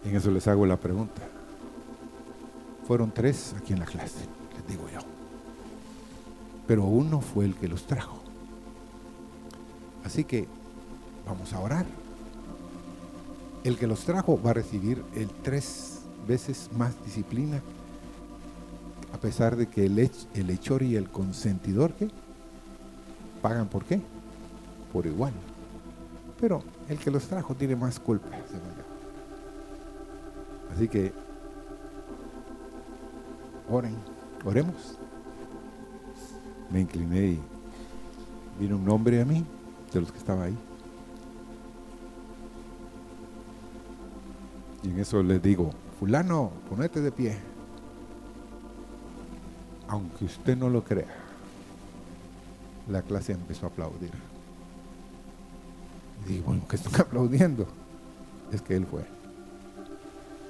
En 0.06 0.16
eso 0.16 0.32
les 0.32 0.48
hago 0.48 0.66
la 0.66 0.78
pregunta. 0.78 1.22
Fueron 2.88 3.12
tres 3.12 3.54
aquí 3.58 3.74
en 3.74 3.80
la 3.80 3.86
clase, 3.86 4.26
les 4.56 4.68
digo 4.68 4.90
yo. 4.92 5.00
Pero 6.66 6.84
uno 6.86 7.20
fue 7.20 7.46
el 7.46 7.56
que 7.56 7.68
los 7.68 7.86
trajo. 7.86 8.20
Así 10.06 10.24
que 10.24 10.48
vamos 11.28 11.54
a 11.54 11.60
orar. 11.60 11.86
El 13.64 13.78
que 13.78 13.88
los 13.88 14.06
trajo 14.06 14.42
va 14.42 14.52
a 14.52 14.54
recibir 14.54 15.04
el 15.16 15.30
tres 15.30 15.99
veces 16.30 16.70
más 16.78 16.94
disciplina, 17.04 17.60
a 19.12 19.18
pesar 19.18 19.56
de 19.56 19.68
que 19.68 19.88
el, 19.88 20.12
el 20.36 20.50
hechor 20.52 20.84
y 20.84 20.96
el 20.96 21.10
consentidor 21.10 21.92
¿qué? 21.94 22.08
pagan 23.42 23.68
por 23.68 23.84
qué? 23.84 24.00
Por 24.94 25.08
igual. 25.08 25.34
Pero 26.40 26.64
el 26.88 27.00
que 27.00 27.10
los 27.10 27.28
trajo 27.28 27.56
tiene 27.56 27.76
más 27.76 28.00
culpa, 28.00 28.30
Así 30.74 30.88
que 30.88 31.12
oren, 33.68 33.96
oremos. 34.46 34.98
Me 36.70 36.82
incliné 36.82 37.26
y 37.26 37.40
vino 38.60 38.78
un 38.78 38.88
hombre 38.88 39.20
a 39.20 39.26
mí 39.26 39.44
de 39.92 40.00
los 40.00 40.12
que 40.12 40.20
estaba 40.20 40.44
ahí. 40.44 40.58
Y 44.84 44.90
en 44.90 45.00
eso 45.00 45.22
les 45.24 45.42
digo, 45.42 45.72
fulano, 46.00 46.52
ponete 46.70 47.02
de 47.02 47.12
pie. 47.12 47.38
Aunque 49.88 50.26
usted 50.26 50.56
no 50.56 50.70
lo 50.70 50.84
crea, 50.84 51.14
la 52.88 53.02
clase 53.02 53.34
empezó 53.34 53.66
a 53.66 53.70
aplaudir. 53.70 54.12
Y 56.26 56.34
digo, 56.34 56.46
bueno, 56.48 56.68
que 56.68 56.78
están 56.78 57.02
aplaudiendo? 57.02 57.68
Es 58.52 58.62
que 58.62 58.76
él 58.76 58.86
fue. 58.86 59.04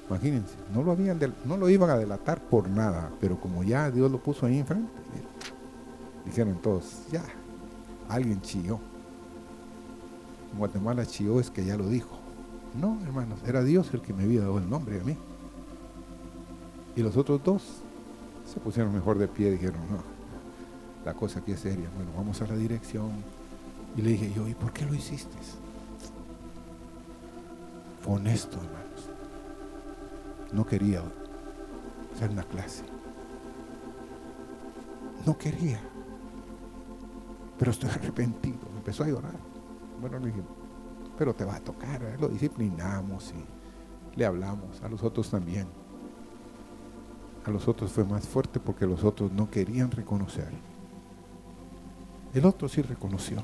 Imagínense, 0.08 0.56
no 0.74 0.84
lo, 0.84 0.92
habían 0.92 1.20
no 1.46 1.58
lo 1.58 1.70
iban 1.70 1.90
a 1.90 1.98
delatar 1.98 2.42
por 2.42 2.68
nada, 2.68 3.12
pero 3.22 3.40
como 3.40 3.64
ya 3.64 3.92
Dios 3.92 4.12
lo 4.12 4.18
puso 4.20 4.46
ahí 4.46 4.58
enfrente, 4.58 4.92
dijeron 6.26 6.60
todos, 6.62 7.04
ya, 7.12 7.24
alguien 8.08 8.42
chilló. 8.42 8.80
Guatemala 10.58 11.06
Chio 11.06 11.40
es 11.40 11.52
que 11.52 11.64
ya 11.64 11.78
lo 11.78 11.88
dijo. 11.88 12.18
No, 12.80 13.00
hermanos, 13.04 13.40
era 13.46 13.64
Dios 13.64 13.94
el 13.94 14.02
que 14.02 14.14
me 14.14 14.24
había 14.24 14.42
dado 14.42 14.58
el 14.58 14.68
nombre 14.68 15.00
a 15.00 15.04
mí. 15.04 15.16
Y 16.96 17.02
los 17.02 17.16
otros 17.18 17.44
dos 17.44 17.64
se 18.46 18.60
pusieron 18.60 18.94
mejor 18.94 19.18
de 19.18 19.28
pie 19.28 19.50
y 19.50 19.52
dijeron, 19.52 19.80
no, 19.90 20.04
la 21.06 21.14
cosa 21.14 21.40
aquí 21.40 21.52
es 21.52 21.60
seria. 21.60 21.90
Bueno, 21.96 22.12
vamos 22.16 22.42
a 22.42 22.48
la 22.48 22.56
dirección. 22.56 23.12
Y 23.96 24.02
le 24.02 24.12
dije 24.12 24.32
yo, 24.34 24.48
¿y 24.48 24.54
por 24.54 24.72
qué 24.72 24.86
lo 24.86 24.94
hiciste? 24.94 25.36
Fue 28.02 28.14
honesto, 28.14 28.58
hermanos. 28.58 29.10
No 30.52 30.66
quería 30.66 31.02
hacer 32.14 32.30
una 32.32 32.44
clase. 32.44 32.84
No 35.26 35.38
quería. 35.38 35.80
Pero 37.58 37.72
estoy 37.72 37.90
arrepentido. 37.94 38.60
Empezó 38.78 39.04
a 39.04 39.08
llorar. 39.08 39.36
Bueno, 40.02 40.20
le 40.20 40.28
dije, 40.28 40.42
pero 41.18 41.34
te 41.34 41.46
va 41.46 41.56
a 41.56 41.60
tocar. 41.60 42.02
¿eh? 42.04 42.18
Lo 42.20 42.28
disciplinamos 42.28 43.34
y 43.34 44.18
le 44.18 44.26
hablamos. 44.26 44.82
A 44.82 44.90
los 44.90 45.04
otros 45.04 45.30
también. 45.30 45.68
A 47.46 47.52
los 47.52 47.68
otros 47.68 47.92
fue 47.92 48.04
más 48.04 48.28
fuerte 48.28 48.60
porque 48.60 48.86
los 48.86 49.04
otros 49.04 49.32
no 49.32 49.50
querían 49.50 49.92
reconocer. 49.92 50.50
El 52.34 52.46
otro 52.46 52.68
sí 52.70 52.82
reconoció. 52.82 53.42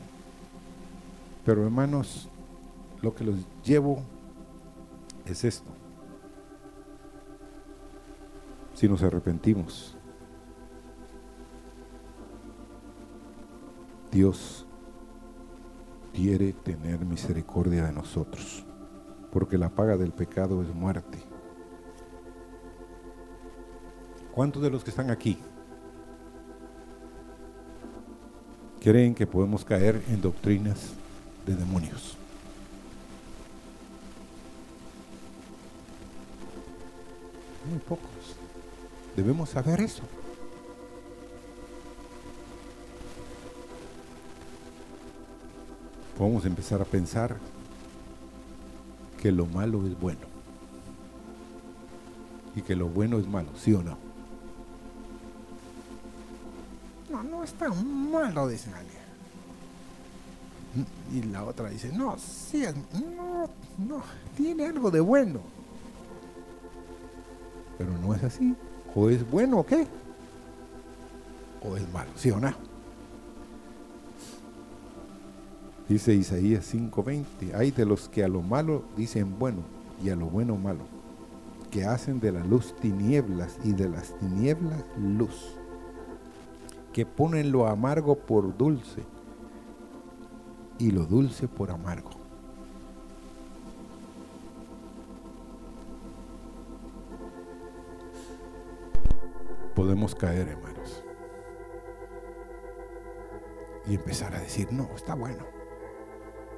Pero 1.44 1.64
hermanos, 1.64 2.30
lo 3.02 3.14
que 3.14 3.24
los 3.24 3.36
llevo 3.64 4.02
es 5.26 5.44
esto. 5.44 5.70
Si 8.74 8.88
nos 8.88 9.02
arrepentimos, 9.04 9.96
Dios 14.12 14.66
quiere 16.14 16.54
tener 16.54 17.00
misericordia 17.06 17.86
de 17.86 17.92
nosotros, 17.92 18.66
porque 19.32 19.58
la 19.58 19.70
paga 19.70 19.98
del 19.98 20.12
pecado 20.12 20.62
es 20.62 20.74
muerte. 20.74 21.20
¿Cuántos 24.36 24.62
de 24.62 24.70
los 24.70 24.84
que 24.84 24.90
están 24.90 25.10
aquí 25.12 25.38
creen 28.84 29.16
que 29.16 29.26
podemos 29.26 29.64
caer 29.64 30.04
en 30.10 30.20
doctrinas 30.20 30.90
de 31.46 31.56
demonios? 31.56 32.18
Muy 37.70 37.80
pocos. 37.80 38.10
Debemos 39.16 39.52
saber 39.52 39.80
eso. 39.80 40.04
Podemos 46.18 46.46
empezar 46.46 46.82
a 46.82 46.86
pensar 46.86 47.38
que 49.22 49.32
lo 49.32 49.46
malo 49.46 49.88
es 49.88 49.98
bueno 49.98 50.28
y 52.54 52.62
que 52.62 52.76
lo 52.76 52.90
bueno 52.90 53.18
es 53.18 53.28
malo, 53.28 53.48
¿sí 53.56 53.74
o 53.74 53.82
no? 53.82 54.05
No, 57.16 57.24
no 57.24 57.44
es 57.46 57.54
tan 57.54 58.12
malo, 58.12 58.48
dice 58.48 58.70
alguien. 58.74 59.06
Y 61.14 61.24
la 61.32 61.46
otra 61.46 61.70
dice, 61.70 61.90
no, 61.94 62.18
sí, 62.18 62.66
no, 63.16 63.50
no, 63.78 64.04
tiene 64.36 64.66
algo 64.66 64.92
de 64.92 65.00
bueno. 65.00 65.40
Pero 67.78 67.98
no 68.00 68.14
es 68.14 68.24
así. 68.24 68.54
O 68.94 69.10
es 69.10 69.30
bueno 69.30 69.60
o 69.60 69.66
qué. 69.66 69.88
O 71.64 71.78
es 71.78 71.90
malo, 71.94 72.12
¿sí 72.18 72.32
o 72.32 72.40
no? 72.40 72.54
Dice 75.88 76.14
Isaías 76.14 76.74
5:20, 76.74 77.54
hay 77.56 77.72
de 77.72 77.86
los 77.86 78.10
que 78.10 78.26
a 78.26 78.28
lo 78.28 78.42
malo 78.42 78.84
dicen 78.98 79.40
bueno 79.40 79.62
y 80.04 80.10
a 80.10 80.16
lo 80.16 80.26
bueno 80.26 80.58
malo, 80.58 80.82
que 81.72 81.86
hacen 81.86 82.20
de 82.20 82.32
la 82.34 82.44
luz 82.44 82.76
tinieblas 82.82 83.58
y 83.64 83.72
de 83.72 83.88
las 83.88 84.18
tinieblas 84.20 84.84
luz, 84.98 85.56
que 86.96 87.06
ponen 87.06 87.52
lo 87.52 87.68
amargo 87.68 88.16
por 88.16 88.56
dulce 88.56 89.04
y 90.80 90.92
lo 90.92 91.06
dulce 91.06 91.46
por 91.50 91.70
amargo. 91.70 92.12
Podemos 99.76 100.16
caer, 100.16 100.48
hermanos, 100.48 101.04
y 103.88 103.96
empezar 103.96 104.34
a 104.34 104.40
decir, 104.40 104.72
no, 104.72 104.88
está 104.96 105.16
bueno, 105.16 105.44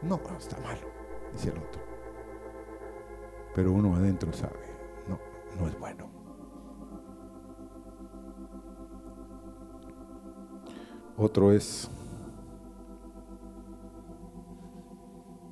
no, 0.03 0.21
está 0.37 0.59
malo, 0.59 0.87
dice 1.33 1.49
el 1.49 1.57
otro. 1.57 1.81
Pero 3.55 3.71
uno 3.71 3.95
adentro 3.95 4.31
sabe, 4.33 4.67
no, 5.07 5.19
no 5.59 5.67
es 5.67 5.79
bueno. 5.79 6.26
Otro 11.19 11.51
es 11.51 11.89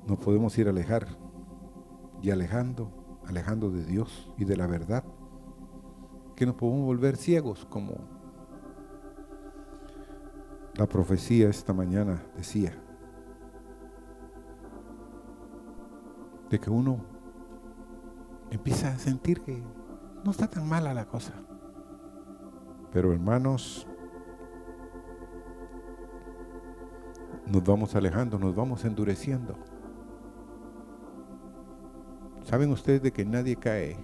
nos 0.06 0.16
podemos 0.18 0.56
ir 0.58 0.68
a 0.68 0.70
alejar 0.70 1.08
y 2.22 2.30
alejando, 2.30 3.18
alejando 3.26 3.70
de 3.70 3.84
Dios 3.84 4.32
y 4.38 4.44
de 4.44 4.56
la 4.56 4.68
verdad, 4.68 5.02
que 6.36 6.46
nos 6.46 6.54
podemos 6.54 6.86
volver 6.86 7.16
ciegos 7.16 7.66
como 7.66 7.94
la 10.74 10.86
profecía 10.86 11.48
esta 11.48 11.72
mañana 11.72 12.24
decía, 12.36 12.72
de 16.48 16.60
que 16.60 16.70
uno 16.70 17.04
empieza 18.50 18.90
a 18.90 18.98
sentir 19.00 19.40
que 19.40 19.60
no 20.24 20.30
está 20.30 20.48
tan 20.48 20.68
mala 20.68 20.94
la 20.94 21.06
cosa. 21.06 21.32
Pero 22.92 23.12
hermanos, 23.12 23.88
nos 27.46 27.64
vamos 27.64 27.94
alejando, 27.94 28.38
nos 28.38 28.54
vamos 28.54 28.84
endureciendo. 28.84 29.54
¿Saben 32.44 32.70
ustedes 32.70 33.02
de 33.02 33.12
que 33.12 33.24
nadie 33.24 33.56
cae 33.56 33.96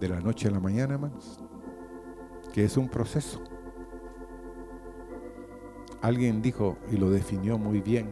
de 0.00 0.08
la 0.08 0.20
noche 0.20 0.48
a 0.48 0.50
la 0.50 0.60
mañana, 0.60 0.94
hermanos? 0.94 1.40
Que 2.52 2.64
es 2.64 2.76
un 2.76 2.88
proceso. 2.88 3.40
Alguien 6.02 6.42
dijo 6.42 6.76
y 6.90 6.96
lo 6.96 7.10
definió 7.10 7.58
muy 7.58 7.80
bien. 7.80 8.10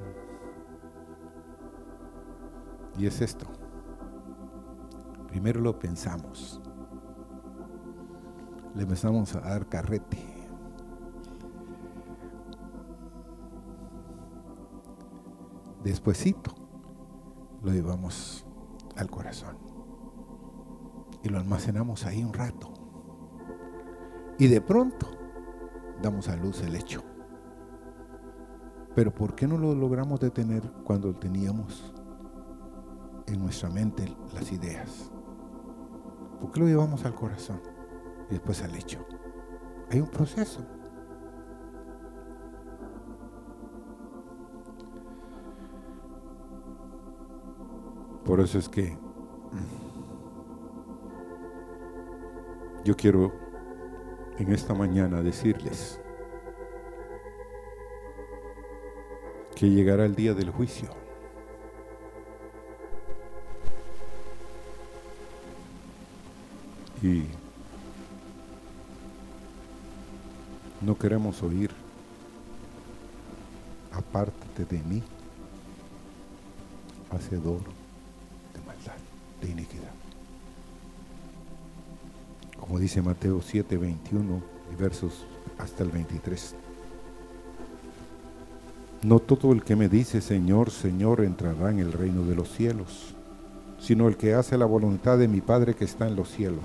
Y 2.99 3.07
es 3.07 3.21
esto. 3.21 3.47
Primero 5.29 5.61
lo 5.61 5.79
pensamos. 5.79 6.61
Le 8.75 8.83
empezamos 8.83 9.35
a 9.35 9.41
dar 9.41 9.69
carrete. 9.69 10.32
Despuésito 15.83 16.55
lo 17.63 17.73
llevamos 17.73 18.47
al 18.97 19.11
corazón 19.11 19.57
y 21.23 21.29
lo 21.29 21.39
almacenamos 21.39 22.07
ahí 22.07 22.23
un 22.23 22.33
rato. 22.33 22.73
Y 24.39 24.49
de 24.49 24.61
pronto 24.61 25.09
damos 26.01 26.29
a 26.29 26.37
luz 26.37 26.63
el 26.63 26.77
hecho. 26.77 27.03
Pero 28.95 29.13
¿por 29.15 29.35
qué 29.35 29.47
no 29.47 29.57
lo 29.57 29.75
logramos 29.75 30.21
detener 30.21 30.63
cuando 30.85 31.15
teníamos 31.15 31.95
en 33.27 33.41
nuestra 33.41 33.71
mente 33.71 34.15
las 34.35 34.53
ideas? 34.53 35.11
¿Por 36.41 36.51
qué 36.51 36.61
lo 36.61 36.67
llevamos 36.67 37.05
al 37.05 37.15
corazón 37.15 37.61
y 38.29 38.35
después 38.35 38.63
al 38.63 38.75
hecho? 38.75 39.07
Hay 39.91 40.01
un 40.01 40.09
proceso. 40.09 40.61
Por 48.33 48.41
eso 48.41 48.59
es 48.59 48.67
que 48.67 48.97
yo 52.83 52.97
quiero 52.97 53.31
en 54.39 54.51
esta 54.55 54.73
mañana 54.73 55.21
decirles 55.21 56.01
que 59.55 59.69
llegará 59.69 60.07
el 60.07 60.15
día 60.15 60.33
del 60.33 60.49
juicio. 60.49 60.89
Y 67.03 67.25
no 70.81 70.97
queremos 70.97 71.43
oír, 71.43 71.71
apártate 73.93 74.65
de 74.65 74.83
mí, 74.85 75.03
hacedor 77.11 77.82
Como 82.73 82.81
dice 82.81 83.03
Mateo 83.03 83.43
7, 83.43 83.77
21 83.77 84.41
y 84.73 84.83
versos 84.83 85.27
hasta 85.59 85.83
el 85.83 85.91
23. 85.91 86.55
No 89.03 89.19
todo 89.19 89.53
el 89.53 89.63
que 89.63 89.77
me 89.77 89.91
dice 89.91 90.23
Señor, 90.23 90.71
Señor 90.71 91.21
entrará 91.21 91.71
en 91.71 91.81
el 91.81 91.93
reino 91.93 92.25
de 92.25 92.35
los 92.35 92.51
cielos, 92.51 93.15
sino 93.79 94.09
el 94.09 94.17
que 94.17 94.33
hace 94.33 94.57
la 94.57 94.65
voluntad 94.65 95.19
de 95.19 95.29
mi 95.29 95.43
Padre 95.43 95.75
que 95.75 95.85
está 95.85 96.09
en 96.09 96.17
los 96.17 96.31
cielos. 96.31 96.65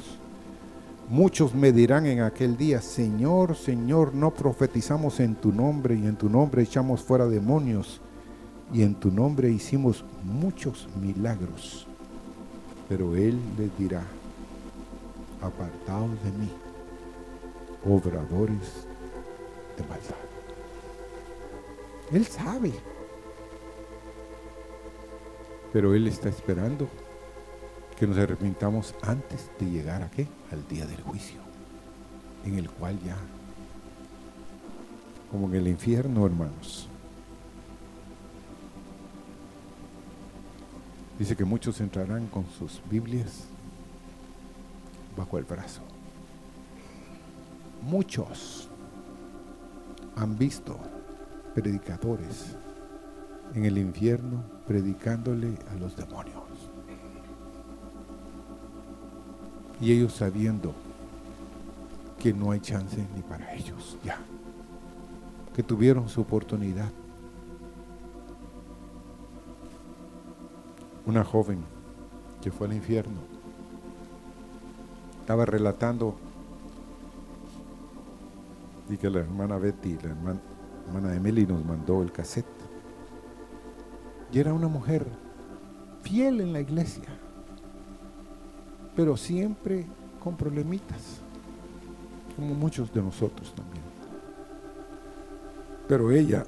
Muchos 1.10 1.54
me 1.54 1.74
dirán 1.74 2.06
en 2.06 2.22
aquel 2.22 2.56
día, 2.56 2.80
Señor, 2.80 3.58
Señor, 3.58 4.16
no 4.16 4.34
profetizamos 4.34 5.20
en 5.20 5.36
tu 5.36 5.52
nombre 5.52 5.94
y 5.96 6.08
en 6.08 6.16
tu 6.16 6.30
nombre 6.30 6.62
echamos 6.62 7.02
fuera 7.02 7.28
demonios 7.28 8.00
y 8.74 8.84
en 8.84 8.96
tu 8.96 9.12
nombre 9.12 9.52
hicimos 9.52 10.06
muchos 10.24 10.88
milagros. 11.02 11.86
Pero 12.88 13.14
Él 13.18 13.38
les 13.58 13.78
dirá, 13.78 14.04
apartados 15.48 16.24
de 16.24 16.32
mí, 16.32 16.52
obradores 17.86 18.88
de 19.78 19.84
maldad. 19.88 20.16
Él 22.12 22.26
sabe, 22.26 22.72
pero 25.74 25.94
Él 25.94 26.08
está 26.08 26.30
esperando 26.30 26.88
que 27.98 28.08
nos 28.08 28.18
arrepintamos 28.18 28.94
antes 29.02 29.50
de 29.60 29.66
llegar 29.66 30.04
a 30.04 30.12
qué? 30.12 30.28
Al 30.52 30.68
día 30.68 30.86
del 30.86 31.02
juicio, 31.02 31.40
en 32.46 32.58
el 32.58 32.70
cual 32.70 33.00
ya, 33.04 33.18
como 35.32 35.48
en 35.48 35.56
el 35.56 35.68
infierno, 35.68 36.26
hermanos, 36.26 36.88
dice 41.18 41.36
que 41.36 41.44
muchos 41.44 41.82
entrarán 41.82 42.28
con 42.28 42.46
sus 42.58 42.82
Biblias 42.90 43.48
el 45.36 45.44
brazo. 45.44 45.82
Muchos 47.82 48.70
han 50.16 50.38
visto 50.38 50.78
predicadores 51.54 52.56
en 53.54 53.66
el 53.66 53.78
infierno 53.78 54.44
predicándole 54.66 55.58
a 55.72 55.76
los 55.76 55.96
demonios. 55.96 56.36
Y 59.80 59.92
ellos 59.92 60.14
sabiendo 60.14 60.74
que 62.20 62.34
no 62.34 62.52
hay 62.52 62.60
chance 62.60 63.06
ni 63.16 63.22
para 63.22 63.54
ellos, 63.54 63.98
ya. 64.04 64.18
Que 65.56 65.64
tuvieron 65.64 66.10
su 66.10 66.22
oportunidad. 66.22 66.90
Una 71.06 71.24
joven 71.24 71.64
que 72.42 72.52
fue 72.52 72.68
al 72.68 72.74
infierno 72.74 73.37
estaba 75.28 75.46
relatando 75.46 76.16
y 78.90 78.96
que 78.96 79.10
la 79.10 79.20
hermana 79.20 79.58
Betty, 79.58 79.98
la 80.02 80.12
hermana, 80.12 81.14
Emily 81.14 81.46
nos 81.46 81.66
mandó 81.66 82.02
el 82.02 82.14
cassette. 82.14 82.46
Y 84.32 84.40
era 84.40 84.54
una 84.54 84.70
mujer 84.70 85.06
fiel 86.02 86.40
en 86.40 86.54
la 86.54 86.62
iglesia 86.62 87.04
pero 88.96 89.18
siempre 89.18 89.86
con 90.24 90.38
problemitas, 90.38 91.20
como 92.36 92.56
muchos 92.56 92.92
de 92.94 93.02
nosotros 93.02 93.54
también. 93.54 93.84
Pero 95.90 96.10
ella, 96.10 96.46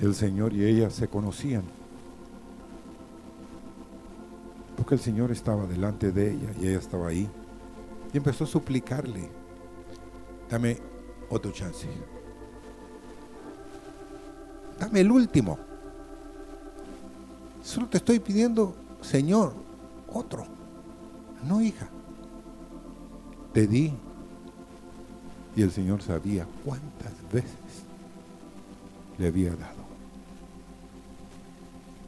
el 0.00 0.14
Señor 0.14 0.54
y 0.54 0.64
ella 0.64 0.90
se 0.90 1.06
conocían, 1.06 1.77
porque 4.88 5.02
el 5.02 5.04
Señor 5.04 5.30
estaba 5.30 5.66
delante 5.66 6.12
de 6.12 6.30
ella 6.30 6.48
y 6.58 6.66
ella 6.66 6.78
estaba 6.78 7.08
ahí, 7.08 7.28
y 8.10 8.16
empezó 8.16 8.44
a 8.44 8.46
suplicarle, 8.46 9.28
dame 10.48 10.78
otro 11.28 11.52
chance, 11.52 11.86
dame 14.80 15.00
el 15.00 15.10
último. 15.10 15.58
Solo 17.62 17.86
te 17.88 17.98
estoy 17.98 18.18
pidiendo, 18.18 18.74
Señor, 19.02 19.52
otro. 20.10 20.46
No, 21.46 21.60
hija. 21.60 21.90
Te 23.52 23.66
di. 23.66 23.92
Y 25.54 25.60
el 25.60 25.70
Señor 25.70 26.00
sabía 26.00 26.46
cuántas 26.64 27.12
veces 27.30 27.84
le 29.18 29.26
había 29.26 29.50
dado. 29.50 29.84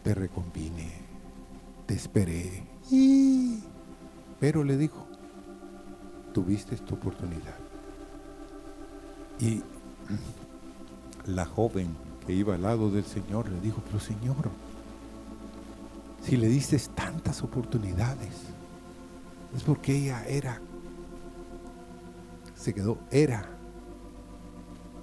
Te 0.03 0.15
recombiné, 0.15 0.93
te 1.85 1.93
esperé. 1.93 2.70
Y... 2.91 3.61
Pero 4.39 4.65
le 4.65 4.77
dijo, 4.77 5.07
tuviste 6.33 6.77
tu 6.77 6.95
oportunidad. 6.95 7.57
Y 9.39 9.63
la 11.27 11.47
joven 11.47 11.95
que 12.27 12.33
iba 12.33 12.55
al 12.55 12.63
lado 12.63 12.91
del 12.91 13.05
Señor 13.05 13.49
le 13.49 13.61
dijo, 13.61 13.83
pero 13.87 14.01
Señor, 14.01 14.51
si 16.23 16.37
le 16.37 16.49
diste 16.49 16.79
tantas 16.95 17.43
oportunidades, 17.43 18.35
es 19.57 19.63
porque 19.63 19.97
ella 19.97 20.25
era, 20.27 20.61
se 22.55 22.75
quedó, 22.75 22.99
era, 23.11 23.47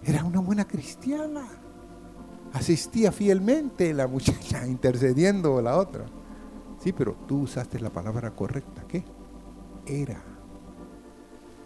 era 0.03 0.23
una 0.23 0.39
buena 0.39 0.65
cristiana. 0.65 1.47
Asistía 2.53 3.11
fielmente 3.11 3.93
la 3.93 4.07
muchacha 4.07 4.65
intercediendo 4.67 5.61
la 5.61 5.77
otra. 5.77 6.05
Sí, 6.87 6.93
pero 6.93 7.17
tú 7.27 7.41
usaste 7.41 7.81
la 7.81 7.89
palabra 7.89 8.31
correcta. 8.31 8.85
¿Qué? 8.87 9.03
Era. 9.85 10.23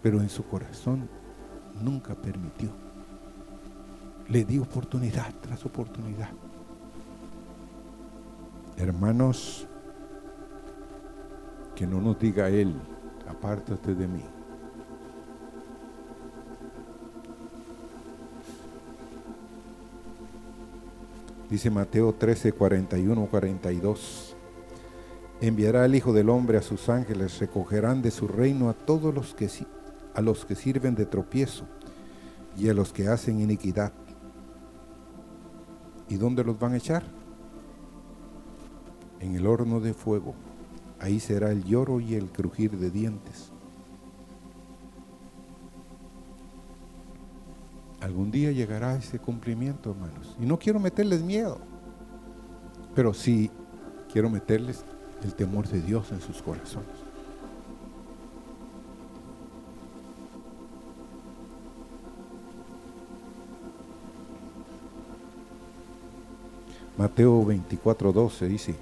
Pero 0.02 0.20
en 0.20 0.28
su 0.28 0.44
corazón 0.44 1.08
nunca 1.80 2.16
permitió. 2.16 2.70
Le 4.26 4.44
di 4.44 4.58
oportunidad 4.58 5.32
tras 5.40 5.64
oportunidad. 5.64 6.30
Hermanos, 8.76 9.68
que 11.76 11.86
no 11.86 12.00
nos 12.00 12.18
diga 12.18 12.48
Él, 12.48 12.74
apártate 13.28 13.94
de 13.94 14.08
mí. 14.08 14.24
Dice 21.48 21.70
Mateo 21.70 22.12
13, 22.12 22.50
41, 22.50 23.26
42. 23.26 24.31
Enviará 25.42 25.84
el 25.84 25.94
Hijo 25.94 26.14
del 26.14 26.30
Hombre 26.30 26.56
a 26.56 26.62
sus 26.62 26.88
ángeles, 26.88 27.38
recogerán 27.38 28.00
de 28.00 28.10
su 28.10 28.26
reino 28.26 28.70
a 28.70 28.72
todos 28.72 29.14
los 29.14 29.34
que, 29.34 29.50
a 30.14 30.20
los 30.22 30.46
que 30.46 30.54
sirven 30.54 30.94
de 30.94 31.04
tropiezo 31.04 31.66
y 32.56 32.70
a 32.70 32.74
los 32.74 32.94
que 32.94 33.08
hacen 33.08 33.40
iniquidad. 33.40 33.92
¿Y 36.08 36.16
dónde 36.16 36.42
los 36.42 36.58
van 36.58 36.72
a 36.72 36.76
echar? 36.78 37.02
en 39.22 39.36
el 39.36 39.46
horno 39.46 39.80
de 39.80 39.94
fuego. 39.94 40.34
Ahí 40.98 41.20
será 41.20 41.50
el 41.50 41.64
lloro 41.64 42.00
y 42.00 42.14
el 42.14 42.30
crujir 42.30 42.76
de 42.76 42.90
dientes. 42.90 43.50
Algún 48.00 48.32
día 48.32 48.50
llegará 48.50 48.96
ese 48.96 49.20
cumplimiento, 49.20 49.92
hermanos. 49.92 50.36
Y 50.40 50.44
no 50.44 50.58
quiero 50.58 50.80
meterles 50.80 51.22
miedo, 51.22 51.58
pero 52.96 53.14
sí 53.14 53.50
quiero 54.12 54.28
meterles 54.28 54.84
el 55.24 55.34
temor 55.34 55.68
de 55.68 55.80
Dios 55.80 56.10
en 56.12 56.20
sus 56.20 56.42
corazones. 56.42 56.88
Mateo 66.96 67.44
24, 67.44 68.12
12 68.12 68.46
dice, 68.48 68.74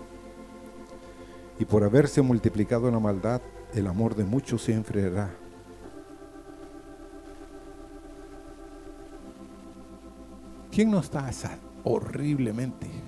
y 1.59 1.65
por 1.65 1.85
haberse 1.85 2.23
multiplicado 2.23 2.91
la 2.91 2.99
maldad, 2.99 3.41
el 3.73 3.87
amor 3.87 4.15
de 4.15 4.25
muchos 4.25 4.63
se 4.63 4.73
enfriará. 4.73 5.31
¿Quién 10.71 10.91
no 10.91 11.01
está 11.01 11.31
horriblemente? 11.85 13.00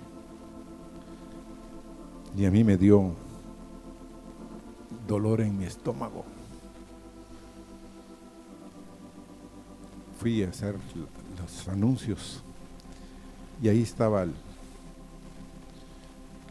Y 2.37 2.47
a 2.47 2.51
mí 2.51 2.65
me 2.65 2.77
dio 2.77 3.15
dolor 5.07 5.41
en 5.41 5.59
mi 5.59 5.65
estómago. 5.65 6.25
Fui 10.19 10.43
a 10.43 10.49
hacer 10.49 10.77
los 11.41 11.69
anuncios 11.69 12.43
y 13.61 13.69
ahí 13.69 13.83
estaba 13.83 14.27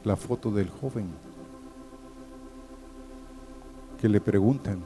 la 0.04 0.16
foto 0.16 0.52
del 0.52 0.70
joven 0.70 1.08
que 4.00 4.10
le 4.10 4.20
preguntan, 4.20 4.82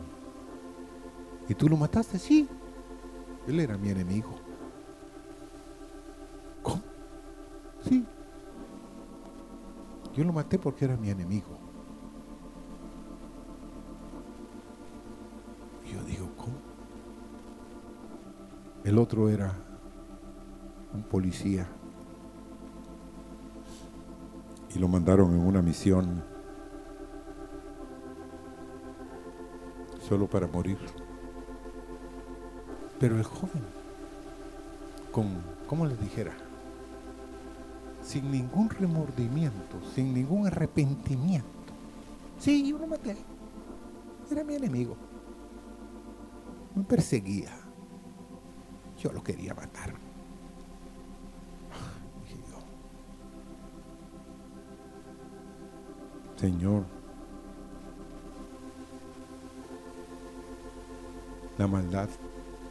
¿y 1.48 1.56
tú 1.56 1.70
lo 1.70 1.78
mataste? 1.78 2.20
Sí, 2.20 2.48
él 3.48 3.60
era 3.60 3.78
mi 3.78 3.90
enemigo. 3.90 4.36
¿Cómo? 6.62 6.82
Sí. 7.88 8.06
Yo 10.16 10.24
lo 10.24 10.32
maté 10.32 10.58
porque 10.58 10.86
era 10.86 10.96
mi 10.96 11.10
enemigo. 11.10 11.58
Y 15.84 15.94
yo 15.94 16.02
digo, 16.04 16.30
¿cómo? 16.38 16.56
El 18.86 18.98
otro 18.98 19.30
era 19.30 19.54
un 20.94 21.04
policía. 21.04 21.68
Y 24.74 24.80
lo 24.80 24.88
mandaron 24.88 25.32
en 25.34 25.46
una 25.46 25.62
misión 25.62 26.24
solo 30.00 30.28
para 30.28 30.48
morir. 30.48 30.78
Pero 33.00 33.18
el 33.18 33.24
joven, 33.24 33.64
con, 35.12 35.44
¿cómo 35.68 35.86
les 35.86 36.00
dijera? 36.00 36.45
Sin 38.16 38.32
ningún 38.32 38.70
remordimiento, 38.70 39.78
sin 39.94 40.14
ningún 40.14 40.48
arrepentimiento. 40.48 41.50
Sí, 42.40 42.66
yo 42.66 42.78
lo 42.78 42.88
maté. 42.88 43.18
Era 44.32 44.42
mi 44.42 44.56
enemigo. 44.56 44.96
Me 46.76 46.86
perseguía. 46.86 47.52
Yo 48.98 49.12
lo 49.12 49.22
quería 49.22 49.54
matar. 49.54 49.94
Señor, 56.38 56.86
la 61.58 61.68
maldad 61.68 62.08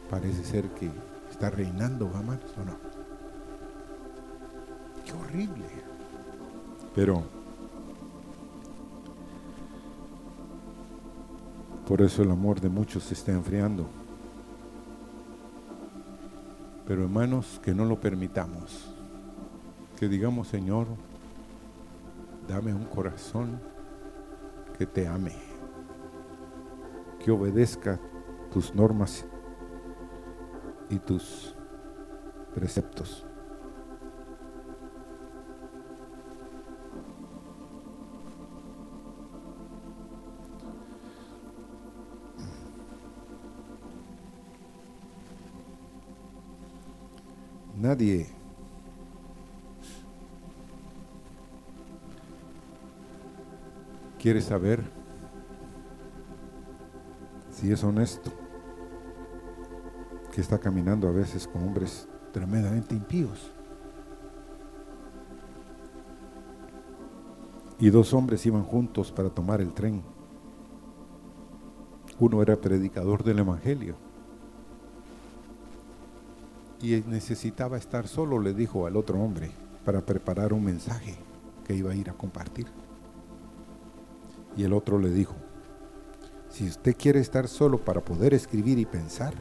parece 0.09 0.43
ser 0.43 0.69
que 0.73 0.89
está 1.29 1.51
reinando, 1.51 2.07
hermanos, 2.07 2.51
¿o 2.57 2.65
no? 2.65 2.94
Horrible. 5.25 5.65
Pero 6.93 7.23
por 11.87 12.01
eso 12.01 12.23
el 12.23 12.31
amor 12.31 12.61
de 12.61 12.69
muchos 12.69 13.03
se 13.03 13.13
está 13.13 13.31
enfriando. 13.31 13.85
Pero 16.87 17.03
hermanos, 17.03 17.59
que 17.63 17.73
no 17.73 17.85
lo 17.85 17.99
permitamos. 17.99 18.91
Que 19.99 20.07
digamos, 20.07 20.47
Señor, 20.47 20.87
dame 22.47 22.73
un 22.73 22.85
corazón 22.85 23.59
que 24.77 24.85
te 24.85 25.07
ame, 25.07 25.33
que 27.23 27.31
obedezca 27.31 27.99
tus 28.51 28.75
normas 28.75 29.25
y 30.89 30.99
tus 30.99 31.55
preceptos. 32.53 33.24
Nadie 47.85 48.25
quiere 54.19 54.41
saber 54.41 54.83
si 57.51 57.71
es 57.71 57.83
honesto 57.83 58.31
que 60.33 60.41
está 60.41 60.57
caminando 60.57 61.07
a 61.07 61.11
veces 61.11 61.47
con 61.47 61.61
hombres 61.61 62.07
tremendamente 62.33 62.95
impíos. 62.95 63.51
Y 67.77 67.91
dos 67.91 68.15
hombres 68.15 68.43
iban 68.47 68.63
juntos 68.63 69.11
para 69.11 69.29
tomar 69.29 69.61
el 69.61 69.75
tren. 69.75 70.01
Uno 72.17 72.41
era 72.41 72.59
predicador 72.59 73.23
del 73.23 73.37
Evangelio 73.37 74.04
y 76.93 77.03
necesitaba 77.07 77.77
estar 77.77 78.07
solo, 78.07 78.39
le 78.39 78.53
dijo 78.53 78.85
al 78.85 78.95
otro 78.95 79.19
hombre, 79.19 79.51
para 79.83 80.05
preparar 80.05 80.53
un 80.53 80.63
mensaje 80.63 81.15
que 81.65 81.75
iba 81.75 81.91
a 81.91 81.95
ir 81.95 82.09
a 82.09 82.13
compartir. 82.13 82.67
Y 84.55 84.63
el 84.63 84.73
otro 84.73 84.99
le 84.99 85.09
dijo, 85.09 85.35
si 86.49 86.67
usted 86.67 86.95
quiere 86.95 87.19
estar 87.19 87.47
solo 87.47 87.83
para 87.83 88.01
poder 88.01 88.33
escribir 88.33 88.79
y 88.79 88.85
pensar, 88.85 89.33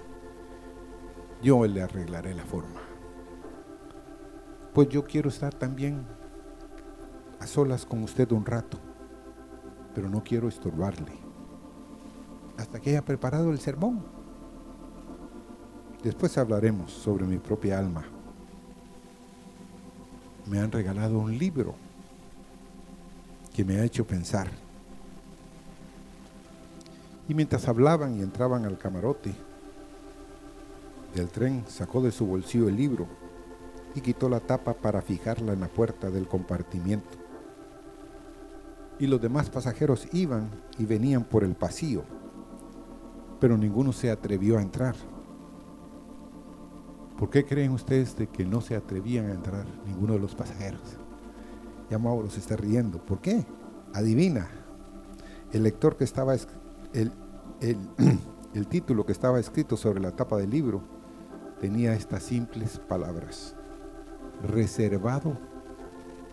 yo 1.43 1.67
le 1.67 1.83
arreglaré 1.83 2.35
la 2.35 2.45
forma. 2.45 2.81
Pues 4.73 4.89
yo 4.89 5.05
quiero 5.05 5.29
estar 5.29 5.55
también 5.55 6.05
a 7.39 7.47
solas 7.47 7.85
con 7.87 8.03
usted 8.03 8.33
un 8.33 8.45
rato, 8.45 8.79
pero 9.95 10.09
no 10.09 10.25
quiero 10.25 10.49
estorbarle. 10.49 11.13
Hasta 12.57 12.81
que 12.81 12.91
haya 12.91 13.05
preparado 13.05 13.51
el 13.51 13.59
sermón. 13.59 14.24
Después 16.05 16.37
hablaremos 16.37 16.93
sobre 16.93 17.25
mi 17.25 17.39
propia 17.39 17.79
alma. 17.79 18.05
Me 20.47 20.61
han 20.61 20.71
regalado 20.71 21.19
un 21.19 21.39
libro 21.39 21.75
que 23.55 23.65
me 23.65 23.81
ha 23.81 23.85
hecho 23.85 24.07
pensar. 24.07 24.49
Y 27.27 27.33
mientras 27.33 27.67
hablaban 27.69 28.19
y 28.19 28.21
entraban 28.21 28.67
al 28.67 28.77
camarote 28.77 29.35
del 31.15 31.29
tren, 31.29 31.65
sacó 31.69 32.03
de 32.03 32.13
su 32.13 32.27
bolsillo 32.27 32.69
el 32.69 32.77
libro 32.77 33.07
y 33.95 34.03
quitó 34.03 34.29
la 34.29 34.41
tapa 34.41 34.75
para 34.75 35.01
fijarla 35.01 35.55
en 35.55 35.61
la 35.61 35.69
puerta 35.69 36.11
del 36.11 36.29
compartimiento. 36.29 37.17
Y 38.99 39.07
los 39.07 39.23
demás 39.23 39.49
pasajeros 39.49 40.07
iban 40.13 40.51
y 40.79 40.85
venían 40.85 41.25
por 41.25 41.45
el 41.45 41.55
pasillo, 41.55 42.05
pero 43.41 43.57
ninguno 43.57 43.91
se 43.95 44.11
atrevió 44.11 44.59
a 44.59 44.63
entrar. 44.63 44.97
¿Por 47.19 47.31
qué 47.31 47.45
creen 47.45 47.71
ustedes 47.71 48.17
de 48.17 48.27
que 48.27 48.45
no 48.45 48.61
se 48.61 48.75
atrevían 48.75 49.27
a 49.27 49.33
entrar 49.33 49.67
ninguno 49.87 50.15
de 50.15 50.19
los 50.19 50.35
pasajeros? 50.35 50.83
Ya 51.89 51.99
Mauro 51.99 52.29
se 52.29 52.41
está 52.41 52.57
riendo. 52.57 52.99
¿Por 52.99 53.21
qué? 53.21 53.47
Adivina. 53.93 54.49
El 55.53 55.63
lector 55.63 55.97
que 55.97 56.03
estaba, 56.03 56.35
el, 56.35 57.13
el 58.55 58.67
título 58.67 59.07
que 59.07 59.13
estaba 59.13 59.39
escrito 59.39 59.77
sobre 59.77 60.01
la 60.01 60.11
tapa 60.11 60.37
del 60.39 60.51
libro 60.51 60.83
tenía 61.61 61.95
estas 61.95 62.25
simples 62.25 62.81
palabras. 62.81 63.55
Reservado 64.43 65.39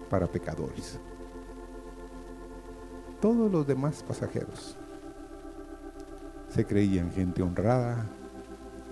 para 0.09 0.27
pecadores. 0.27 0.99
Todos 3.21 3.51
los 3.51 3.67
demás 3.67 4.03
pasajeros 4.05 4.77
se 6.49 6.65
creían 6.65 7.11
gente 7.11 7.43
honrada 7.43 8.07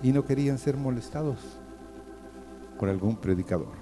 y 0.04 0.12
no 0.12 0.24
querían 0.24 0.56
ser 0.56 0.76
molestados 0.76 1.59
por 2.80 2.88
algún 2.88 3.14
predicador. 3.14 3.74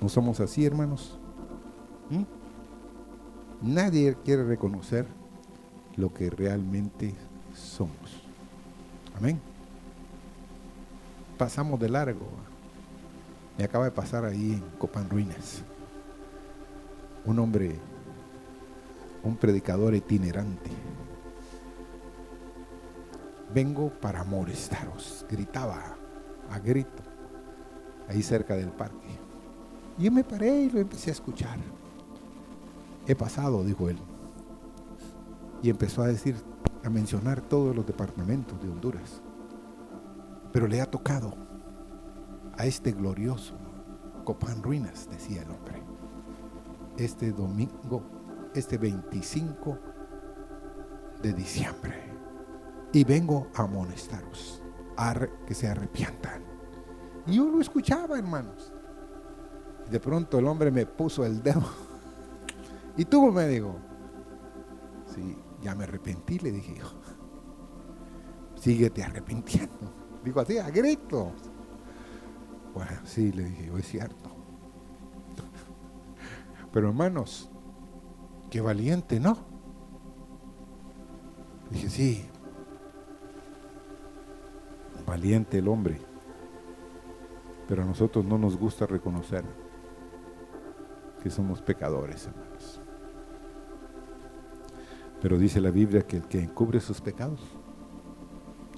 ¿No 0.00 0.08
somos 0.08 0.38
así, 0.38 0.64
hermanos? 0.64 1.18
¿Mm? 2.10 2.22
Nadie 3.60 4.16
quiere 4.24 4.44
reconocer 4.44 5.04
lo 5.96 6.14
que 6.14 6.30
realmente 6.30 7.12
somos. 7.52 8.22
Amén. 9.16 9.40
Pasamos 11.36 11.80
de 11.80 11.88
largo. 11.88 12.28
Me 13.58 13.64
acaba 13.64 13.86
de 13.86 13.90
pasar 13.90 14.24
ahí 14.24 14.52
en 14.52 14.78
Copan 14.78 15.10
Ruinas. 15.10 15.64
Un 17.24 17.40
hombre, 17.40 17.74
un 19.24 19.34
predicador 19.34 19.92
itinerante. 19.96 20.70
Vengo 23.52 23.90
para 23.90 24.22
molestaros, 24.22 25.26
gritaba 25.28 25.98
a 26.50 26.58
grito 26.58 27.02
ahí 28.08 28.22
cerca 28.22 28.56
del 28.56 28.70
parque. 28.70 29.08
Yo 29.98 30.10
me 30.12 30.24
paré 30.24 30.62
y 30.62 30.70
lo 30.70 30.80
empecé 30.80 31.10
a 31.10 31.12
escuchar. 31.12 31.58
He 33.06 33.14
pasado, 33.14 33.64
dijo 33.64 33.88
él. 33.88 33.98
Y 35.62 35.70
empezó 35.70 36.02
a 36.02 36.06
decir, 36.06 36.36
a 36.84 36.90
mencionar 36.90 37.40
todos 37.40 37.74
los 37.74 37.86
departamentos 37.86 38.60
de 38.62 38.68
Honduras. 38.68 39.20
Pero 40.52 40.66
le 40.66 40.80
ha 40.80 40.86
tocado 40.86 41.34
a 42.56 42.66
este 42.66 42.92
glorioso 42.92 43.54
Copán 44.24 44.62
Ruinas, 44.62 45.08
decía 45.10 45.42
el 45.42 45.50
hombre. 45.50 45.82
Este 46.96 47.32
domingo, 47.32 48.02
este 48.54 48.76
25 48.76 49.78
de 51.22 51.32
diciembre. 51.32 51.94
Y 52.92 53.04
vengo 53.04 53.48
a 53.54 53.62
amonestaros, 53.62 54.62
que 55.46 55.54
se 55.54 55.68
arrepientan 55.68 56.48
y 57.28 57.34
yo 57.34 57.48
lo 57.50 57.60
escuchaba, 57.60 58.18
hermanos. 58.18 58.72
De 59.90 60.00
pronto 60.00 60.38
el 60.38 60.46
hombre 60.46 60.70
me 60.70 60.86
puso 60.86 61.24
el 61.24 61.42
dedo. 61.42 61.62
Y 62.96 63.04
tú 63.04 63.30
me 63.30 63.46
dijo, 63.46 63.76
sí, 65.14 65.38
ya 65.62 65.72
me 65.76 65.84
arrepentí, 65.84 66.40
le 66.40 66.50
dije 66.50 66.74
yo. 66.78 66.86
Síguete 68.60 69.04
arrepintiendo. 69.04 69.94
Digo 70.24 70.40
así, 70.40 70.58
a 70.58 70.68
grito. 70.68 71.30
Bueno, 72.74 72.90
sí, 73.04 73.30
le 73.30 73.44
dije 73.44 73.70
es 73.78 73.86
cierto. 73.86 74.30
Pero 76.72 76.88
hermanos, 76.88 77.48
qué 78.50 78.60
valiente, 78.60 79.20
¿no? 79.20 79.38
Dije, 81.70 81.88
sí. 81.88 82.28
Valiente 85.08 85.58
el 85.58 85.68
hombre, 85.68 85.98
pero 87.66 87.82
a 87.82 87.86
nosotros 87.86 88.24
no 88.24 88.38
nos 88.38 88.56
gusta 88.56 88.86
reconocer 88.86 89.44
que 91.22 91.30
somos 91.30 91.62
pecadores, 91.62 92.26
hermanos. 92.26 92.80
Pero 95.20 95.38
dice 95.38 95.60
la 95.60 95.70
Biblia 95.70 96.06
que 96.06 96.18
el 96.18 96.28
que 96.28 96.40
encubre 96.40 96.78
sus 96.80 97.00
pecados 97.00 97.40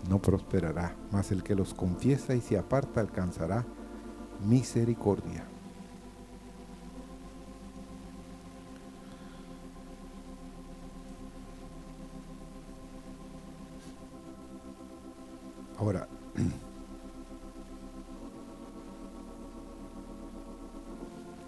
no 0.08 0.22
prosperará, 0.22 0.96
mas 1.10 1.32
el 1.32 1.42
que 1.42 1.54
los 1.54 1.74
confiesa 1.74 2.34
y 2.34 2.40
se 2.40 2.56
aparta 2.56 3.00
alcanzará 3.00 3.66
misericordia. 4.46 5.44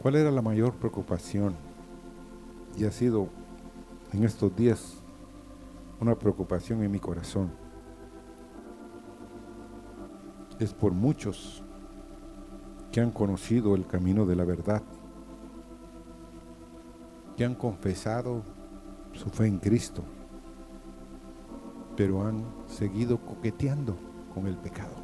¿Cuál 0.02 0.16
era 0.16 0.32
la 0.32 0.42
mayor 0.42 0.74
preocupación? 0.74 1.54
Y 2.76 2.84
ha 2.84 2.90
sido 2.90 3.28
en 4.12 4.24
estos 4.24 4.54
días 4.56 4.96
una 6.00 6.16
preocupación 6.16 6.82
en 6.82 6.90
mi 6.90 6.98
corazón. 6.98 7.52
Es 10.58 10.74
por 10.74 10.92
muchos 10.92 11.62
que 12.90 13.00
han 13.00 13.12
conocido 13.12 13.76
el 13.76 13.86
camino 13.86 14.26
de 14.26 14.34
la 14.34 14.44
verdad, 14.44 14.82
que 17.36 17.44
han 17.44 17.54
confesado 17.54 18.42
su 19.12 19.30
fe 19.30 19.46
en 19.46 19.58
Cristo, 19.58 20.02
pero 21.96 22.26
han 22.26 22.44
seguido 22.66 23.18
coqueteando 23.18 23.96
con 24.34 24.48
el 24.48 24.56
pecado. 24.56 24.96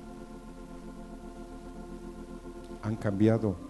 Han 2.83 2.97
cambiado 2.97 3.68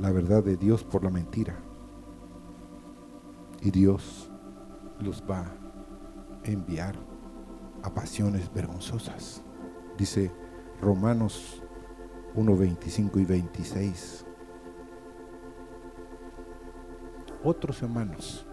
la 0.00 0.10
verdad 0.10 0.42
de 0.42 0.56
Dios 0.56 0.82
por 0.82 1.04
la 1.04 1.10
mentira. 1.10 1.54
Y 3.60 3.70
Dios 3.70 4.30
los 4.98 5.22
va 5.22 5.40
a 5.40 6.50
enviar 6.50 6.96
a 7.82 7.92
pasiones 7.92 8.52
vergonzosas. 8.52 9.42
Dice 9.98 10.32
Romanos 10.80 11.62
1, 12.34 12.56
25 12.56 13.18
y 13.18 13.24
26. 13.26 14.24
Otros 17.44 17.82
hermanos, 17.82 18.46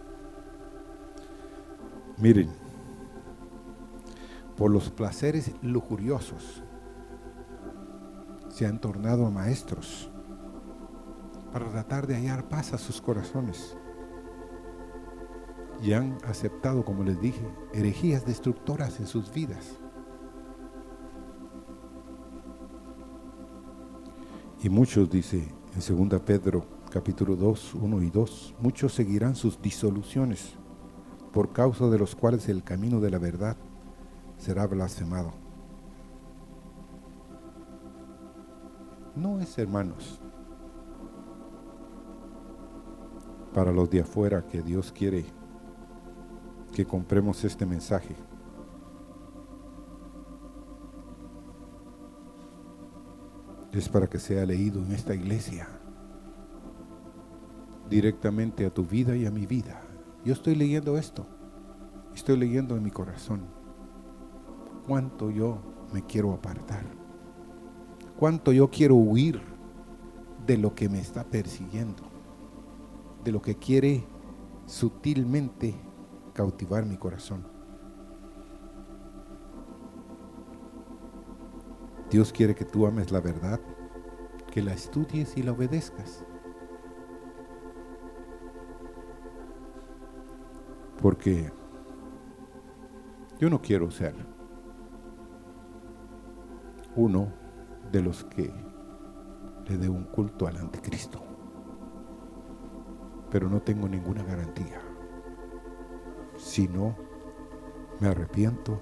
miren, 2.17 2.49
por 4.57 4.71
los 4.71 4.89
placeres 4.89 5.51
lujuriosos, 5.61 6.63
se 8.49 8.65
han 8.65 8.79
tornado 8.79 9.29
maestros 9.29 10.09
para 11.57 11.71
tratar 11.71 12.05
de 12.05 12.13
hallar 12.13 12.47
paz 12.47 12.71
a 12.73 12.77
sus 12.77 13.01
corazones. 13.01 13.75
Y 15.81 15.93
han 15.93 16.19
aceptado, 16.23 16.85
como 16.85 17.03
les 17.03 17.19
dije, 17.19 17.41
herejías 17.73 18.27
destructoras 18.27 18.99
en 18.99 19.07
sus 19.07 19.33
vidas. 19.33 19.79
Y 24.61 24.69
muchos, 24.69 25.09
dice 25.09 25.47
en 25.73 26.09
2 26.09 26.21
Pedro 26.21 26.63
capítulo 26.91 27.35
2, 27.35 27.73
1 27.73 28.01
y 28.03 28.09
2, 28.11 28.55
muchos 28.59 28.93
seguirán 28.93 29.35
sus 29.35 29.59
disoluciones, 29.59 30.53
por 31.33 31.53
causa 31.53 31.87
de 31.87 31.97
los 31.97 32.15
cuales 32.15 32.49
el 32.49 32.63
camino 32.63 32.99
de 32.99 33.09
la 33.09 33.17
verdad 33.17 33.57
será 34.37 34.67
blasfemado. 34.67 35.33
No 39.15 39.39
es, 39.39 39.57
hermanos, 39.57 40.21
para 43.57 43.71
los 43.71 43.89
de 43.89 44.01
afuera 44.01 44.45
que 44.45 44.61
Dios 44.61 44.91
quiere 44.91 45.25
que 46.71 46.85
compremos 46.85 47.43
este 47.43 47.65
mensaje. 47.65 48.15
Es 53.71 53.89
para 53.89 54.05
que 54.05 54.19
sea 54.19 54.45
leído 54.45 54.79
en 54.83 54.91
esta 54.91 55.15
iglesia, 55.15 55.67
directamente 57.89 58.63
a 58.63 58.69
tu 58.69 58.85
vida 58.85 59.15
y 59.15 59.25
a 59.25 59.31
mi 59.31 59.47
vida. 59.47 59.81
Yo 60.23 60.33
estoy 60.33 60.53
leyendo 60.53 60.95
esto, 60.95 61.25
estoy 62.13 62.37
leyendo 62.37 62.77
en 62.77 62.83
mi 62.83 62.91
corazón 62.91 63.41
cuánto 64.85 65.31
yo 65.31 65.57
me 65.91 66.03
quiero 66.03 66.31
apartar, 66.31 66.83
cuánto 68.19 68.51
yo 68.51 68.69
quiero 68.69 68.93
huir 68.93 69.41
de 70.45 70.57
lo 70.57 70.75
que 70.75 70.89
me 70.89 70.99
está 70.99 71.23
persiguiendo, 71.23 72.06
de 73.23 73.31
lo 73.31 73.41
que 73.41 73.55
quiere 73.55 74.07
sutilmente 74.65 75.75
cautivar 76.33 76.85
mi 76.85 76.97
corazón. 76.97 77.45
Dios 82.09 82.31
quiere 82.31 82.55
que 82.55 82.63
tú 82.63 82.87
ames 82.87 83.11
la 83.11 83.19
verdad, 83.19 83.59
que 84.51 84.61
la 84.61 84.73
estudies 84.73 85.35
y 85.35 85.43
la 85.43 85.51
obedezcas. 85.51 86.23
Porque 91.01 91.51
yo 93.39 93.49
no 93.49 93.61
quiero 93.61 93.91
ser 93.91 94.15
uno 96.95 97.31
de 97.91 98.01
los 98.01 98.23
que 98.23 98.51
le 99.67 99.77
dé 99.77 99.89
un 99.89 100.05
culto 100.05 100.47
al 100.47 100.57
anticristo. 100.57 101.26
Pero 103.29 103.49
no 103.49 103.61
tengo 103.61 103.87
ninguna 103.87 104.23
garantía. 104.23 104.81
Si 106.37 106.67
no 106.67 106.95
me 107.99 108.07
arrepiento, 108.07 108.79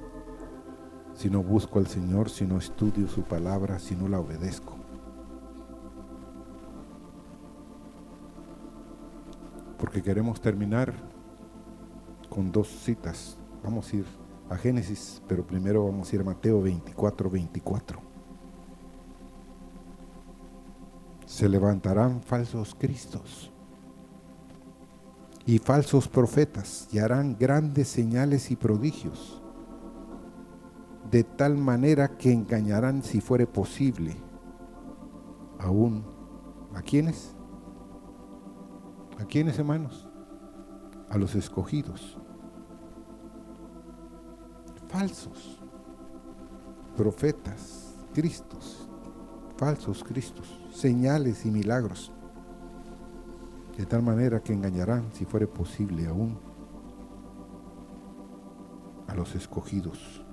si 1.13 1.29
no 1.29 1.41
busco 1.41 1.79
al 1.79 1.87
Señor, 1.87 2.29
si 2.29 2.45
no 2.45 2.57
estudio 2.57 3.07
su 3.07 3.23
palabra, 3.23 3.79
si 3.79 3.95
no 3.95 4.07
la 4.07 4.19
obedezco. 4.19 4.75
Porque 9.77 10.01
queremos 10.01 10.41
terminar 10.41 10.93
con 12.29 12.51
dos 12.51 12.67
citas. 12.67 13.37
Vamos 13.63 13.91
a 13.91 13.95
ir 13.97 14.05
a 14.49 14.57
Génesis, 14.57 15.21
pero 15.27 15.45
primero 15.45 15.85
vamos 15.85 16.11
a 16.11 16.15
ir 16.15 16.21
a 16.21 16.25
Mateo 16.25 16.61
24, 16.61 17.29
24. 17.29 17.99
Se 21.25 21.49
levantarán 21.49 22.21
falsos 22.21 22.75
cristos 22.75 23.51
y 25.45 25.59
falsos 25.59 26.07
profetas 26.07 26.87
y 26.91 26.99
harán 26.99 27.37
grandes 27.39 27.87
señales 27.87 28.49
y 28.49 28.55
prodigios, 28.55 29.41
de 31.11 31.23
tal 31.23 31.57
manera 31.57 32.17
que 32.17 32.31
engañarán 32.31 33.03
si 33.03 33.21
fuere 33.21 33.45
posible 33.45 34.15
aún 35.59 36.03
a 36.73 36.81
quienes, 36.81 37.35
a 39.19 39.25
quienes 39.25 39.57
hermanos, 39.59 40.09
a 41.09 41.17
los 41.17 41.35
escogidos. 41.35 42.17
Falsos, 44.89 45.61
profetas, 46.97 47.95
cristos, 48.13 48.89
falsos 49.57 50.03
cristos, 50.03 50.47
señales 50.71 51.45
y 51.45 51.51
milagros, 51.51 52.11
de 53.77 53.85
tal 53.85 54.01
manera 54.01 54.41
que 54.41 54.53
engañarán, 54.53 55.11
si 55.13 55.25
fuere 55.25 55.47
posible 55.47 56.07
aún, 56.07 56.39
a 59.07 59.15
los 59.15 59.35
escogidos. 59.35 60.23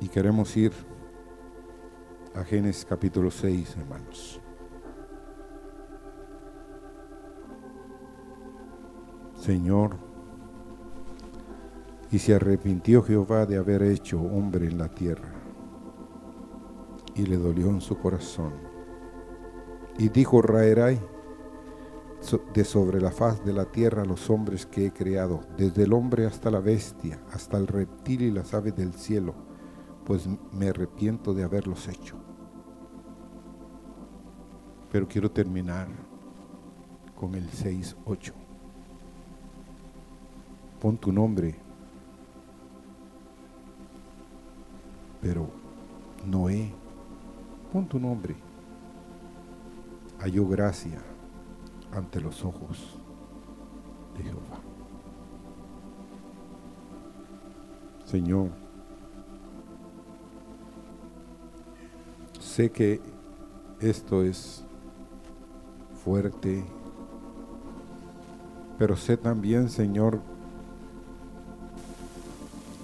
Y 0.00 0.08
queremos 0.08 0.56
ir 0.56 0.72
a 2.34 2.42
Génesis 2.44 2.84
capítulo 2.84 3.30
6, 3.30 3.76
hermanos. 3.76 4.40
Señor, 9.36 9.96
y 12.10 12.18
se 12.18 12.34
arrepintió 12.34 13.02
Jehová 13.02 13.44
de 13.44 13.58
haber 13.58 13.82
hecho 13.82 14.20
hombre 14.20 14.66
en 14.66 14.78
la 14.78 14.88
tierra, 14.88 15.28
y 17.14 17.26
le 17.26 17.36
dolió 17.36 17.68
en 17.68 17.80
su 17.80 17.96
corazón. 17.98 18.52
Y 19.98 20.08
dijo 20.08 20.42
Raerai, 20.42 21.00
de 22.54 22.64
sobre 22.64 23.00
la 23.00 23.10
faz 23.10 23.44
de 23.44 23.52
la 23.52 23.66
tierra 23.66 24.04
los 24.04 24.30
hombres 24.30 24.64
que 24.66 24.86
he 24.86 24.92
creado, 24.92 25.40
desde 25.58 25.84
el 25.84 25.92
hombre 25.92 26.26
hasta 26.26 26.50
la 26.50 26.60
bestia, 26.60 27.20
hasta 27.32 27.58
el 27.58 27.66
reptil 27.66 28.22
y 28.22 28.30
las 28.30 28.54
aves 28.54 28.74
del 28.74 28.94
cielo, 28.94 29.34
pues 30.06 30.28
me 30.52 30.68
arrepiento 30.68 31.34
de 31.34 31.44
haberlos 31.44 31.86
hecho. 31.86 32.16
Pero 34.90 35.06
quiero 35.06 35.30
terminar 35.30 35.88
con 37.14 37.34
el 37.34 37.50
6.8 37.50 38.32
pon 40.84 40.98
tu 40.98 41.10
nombre 41.10 41.54
Pero 45.22 45.48
Noé, 46.26 46.70
pon 47.74 47.88
tu 47.88 47.98
nombre, 47.98 48.36
halló 50.20 50.46
gracia 50.46 51.02
ante 51.90 52.20
los 52.20 52.44
ojos 52.44 53.00
de 54.16 54.22
Jehová. 54.22 54.60
Señor, 58.04 58.50
sé 62.38 62.70
que 62.70 63.00
esto 63.80 64.22
es 64.22 64.64
fuerte, 66.04 66.64
pero 68.78 68.94
sé 68.94 69.16
también, 69.16 69.68
Señor, 69.68 70.20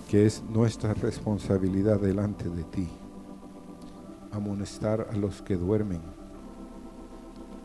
que 0.08 0.26
es 0.26 0.42
nuestra 0.42 0.94
responsabilidad 0.94 2.00
delante 2.00 2.48
de 2.48 2.64
ti 2.64 2.88
amonestar 4.40 5.06
a 5.12 5.16
los 5.16 5.42
que 5.42 5.54
duermen, 5.54 6.00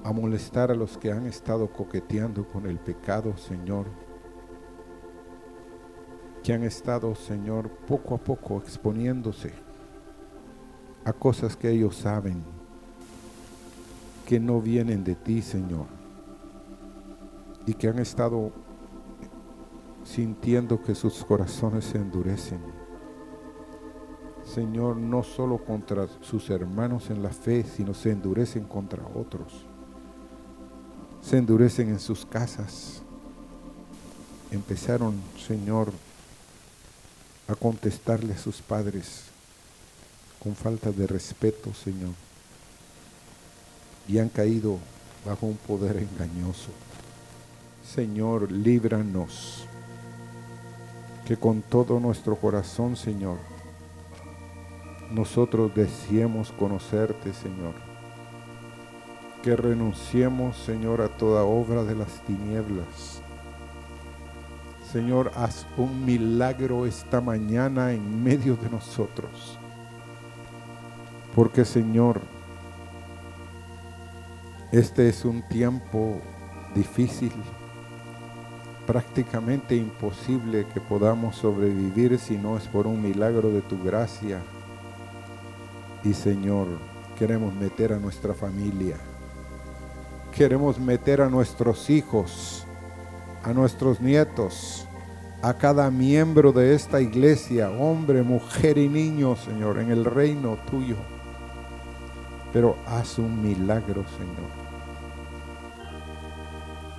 amonestar 0.03 0.71
a 0.71 0.75
los 0.75 0.97
que 0.97 1.09
han 1.09 1.25
estado 1.25 1.71
coqueteando 1.71 2.45
con 2.45 2.65
el 2.65 2.79
pecado, 2.79 3.37
Señor, 3.37 3.85
que 6.43 6.53
han 6.53 6.63
estado, 6.63 7.15
Señor, 7.15 7.69
poco 7.87 8.13
a 8.13 8.17
poco 8.17 8.57
exponiéndose 8.57 9.53
a 11.05 11.13
cosas 11.13 11.55
que 11.55 11.69
ellos 11.69 11.95
saben 11.95 12.43
que 14.25 14.37
no 14.37 14.59
vienen 14.59 15.03
de 15.05 15.15
ti, 15.15 15.41
Señor, 15.41 15.85
y 17.65 17.73
que 17.73 17.87
han 17.87 17.99
estado 17.99 18.51
sintiendo 20.03 20.83
que 20.83 20.93
sus 20.93 21.23
corazones 21.23 21.85
se 21.85 21.99
endurecen. 21.99 22.74
Señor, 24.55 24.95
no 24.95 25.21
solo 25.21 25.57
contra 25.57 26.07
sus 26.21 26.49
hermanos 26.49 27.09
en 27.09 27.21
la 27.21 27.31
fe, 27.31 27.65
sino 27.65 27.93
se 27.93 28.11
endurecen 28.11 28.63
contra 28.63 29.03
otros. 29.05 29.51
Se 31.21 31.37
endurecen 31.37 31.89
en 31.89 31.99
sus 31.99 32.25
casas. 32.25 33.01
Empezaron, 34.51 35.15
Señor, 35.45 35.91
a 37.49 37.55
contestarle 37.55 38.31
a 38.31 38.37
sus 38.37 38.61
padres 38.61 39.23
con 40.41 40.55
falta 40.55 40.89
de 40.89 41.05
respeto, 41.05 41.73
Señor. 41.73 42.13
Y 44.07 44.19
han 44.19 44.29
caído 44.29 44.79
bajo 45.25 45.47
un 45.47 45.57
poder 45.57 45.97
engañoso. 45.97 46.69
Señor, 47.93 48.49
líbranos 48.53 49.65
que 51.27 51.35
con 51.35 51.61
todo 51.61 51.99
nuestro 51.99 52.37
corazón, 52.37 52.95
Señor, 52.95 53.54
nosotros 55.11 55.73
deseemos 55.73 56.51
conocerte, 56.51 57.33
Señor. 57.33 57.73
Que 59.43 59.55
renunciemos, 59.55 60.57
Señor, 60.57 61.01
a 61.01 61.07
toda 61.07 61.43
obra 61.43 61.83
de 61.83 61.95
las 61.95 62.21
tinieblas. 62.21 63.21
Señor, 64.91 65.31
haz 65.35 65.65
un 65.77 66.05
milagro 66.05 66.85
esta 66.85 67.21
mañana 67.21 67.91
en 67.91 68.23
medio 68.23 68.55
de 68.55 68.69
nosotros. 68.69 69.57
Porque, 71.35 71.65
Señor, 71.65 72.21
este 74.71 75.09
es 75.09 75.25
un 75.25 75.41
tiempo 75.47 76.21
difícil 76.73 77.31
prácticamente 78.85 79.75
imposible 79.75 80.65
que 80.73 80.79
podamos 80.79 81.35
sobrevivir 81.35 82.17
si 82.19 82.37
no 82.37 82.57
es 82.57 82.67
por 82.67 82.87
un 82.87 83.01
milagro 83.01 83.49
de 83.49 83.61
tu 83.61 83.81
gracia. 83.83 84.39
Y 86.05 86.13
Señor, 86.13 86.67
queremos 87.17 87.53
meter 87.53 87.91
a 87.91 87.97
nuestra 87.97 88.35
familia, 88.35 88.95
queremos 90.31 90.79
meter 90.79 91.19
a 91.19 91.29
nuestros 91.29 91.89
hijos, 91.89 92.67
a 93.43 93.51
nuestros 93.53 93.99
nietos, 93.99 94.87
a 95.41 95.55
cada 95.55 95.89
miembro 95.89 96.51
de 96.51 96.75
esta 96.75 97.01
iglesia, 97.01 97.71
hombre, 97.71 98.21
mujer 98.21 98.77
y 98.77 98.87
niño, 98.87 99.35
Señor, 99.35 99.79
en 99.79 99.89
el 99.89 100.05
reino 100.05 100.59
tuyo. 100.69 100.97
Pero 102.53 102.77
haz 102.85 103.17
un 103.17 103.41
milagro, 103.41 104.05
Señor 104.17 104.65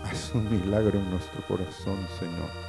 Haz 0.05 0.35
un 0.35 0.51
milagro 0.51 0.99
en 0.99 1.11
nuestro 1.11 1.47
corazón, 1.47 2.07
Señor. 2.19 2.66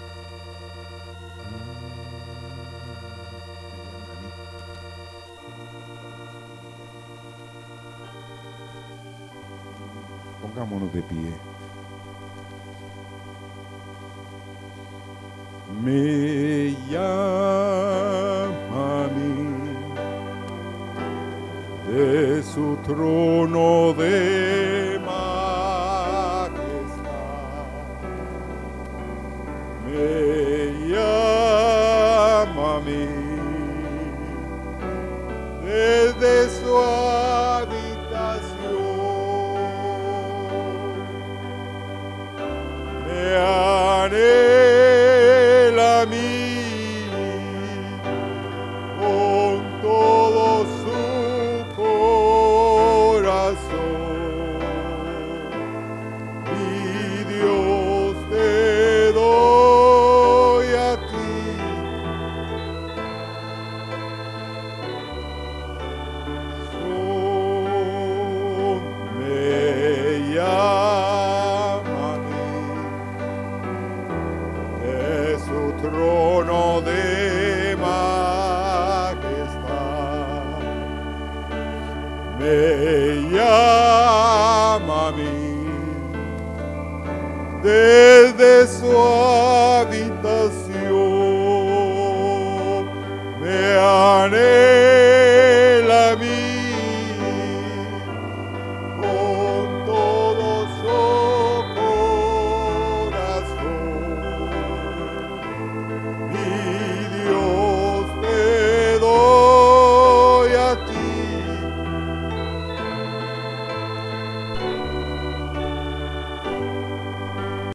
Pongámonos 10.57 10.91
de 10.91 11.03
pie. 11.03 11.33
Me 15.83 16.75
llama 16.89 17.05
a 19.03 19.07
mí 19.15 19.35
de 21.91 22.41
su 22.41 22.75
trono 22.77 23.93
de 23.93 24.56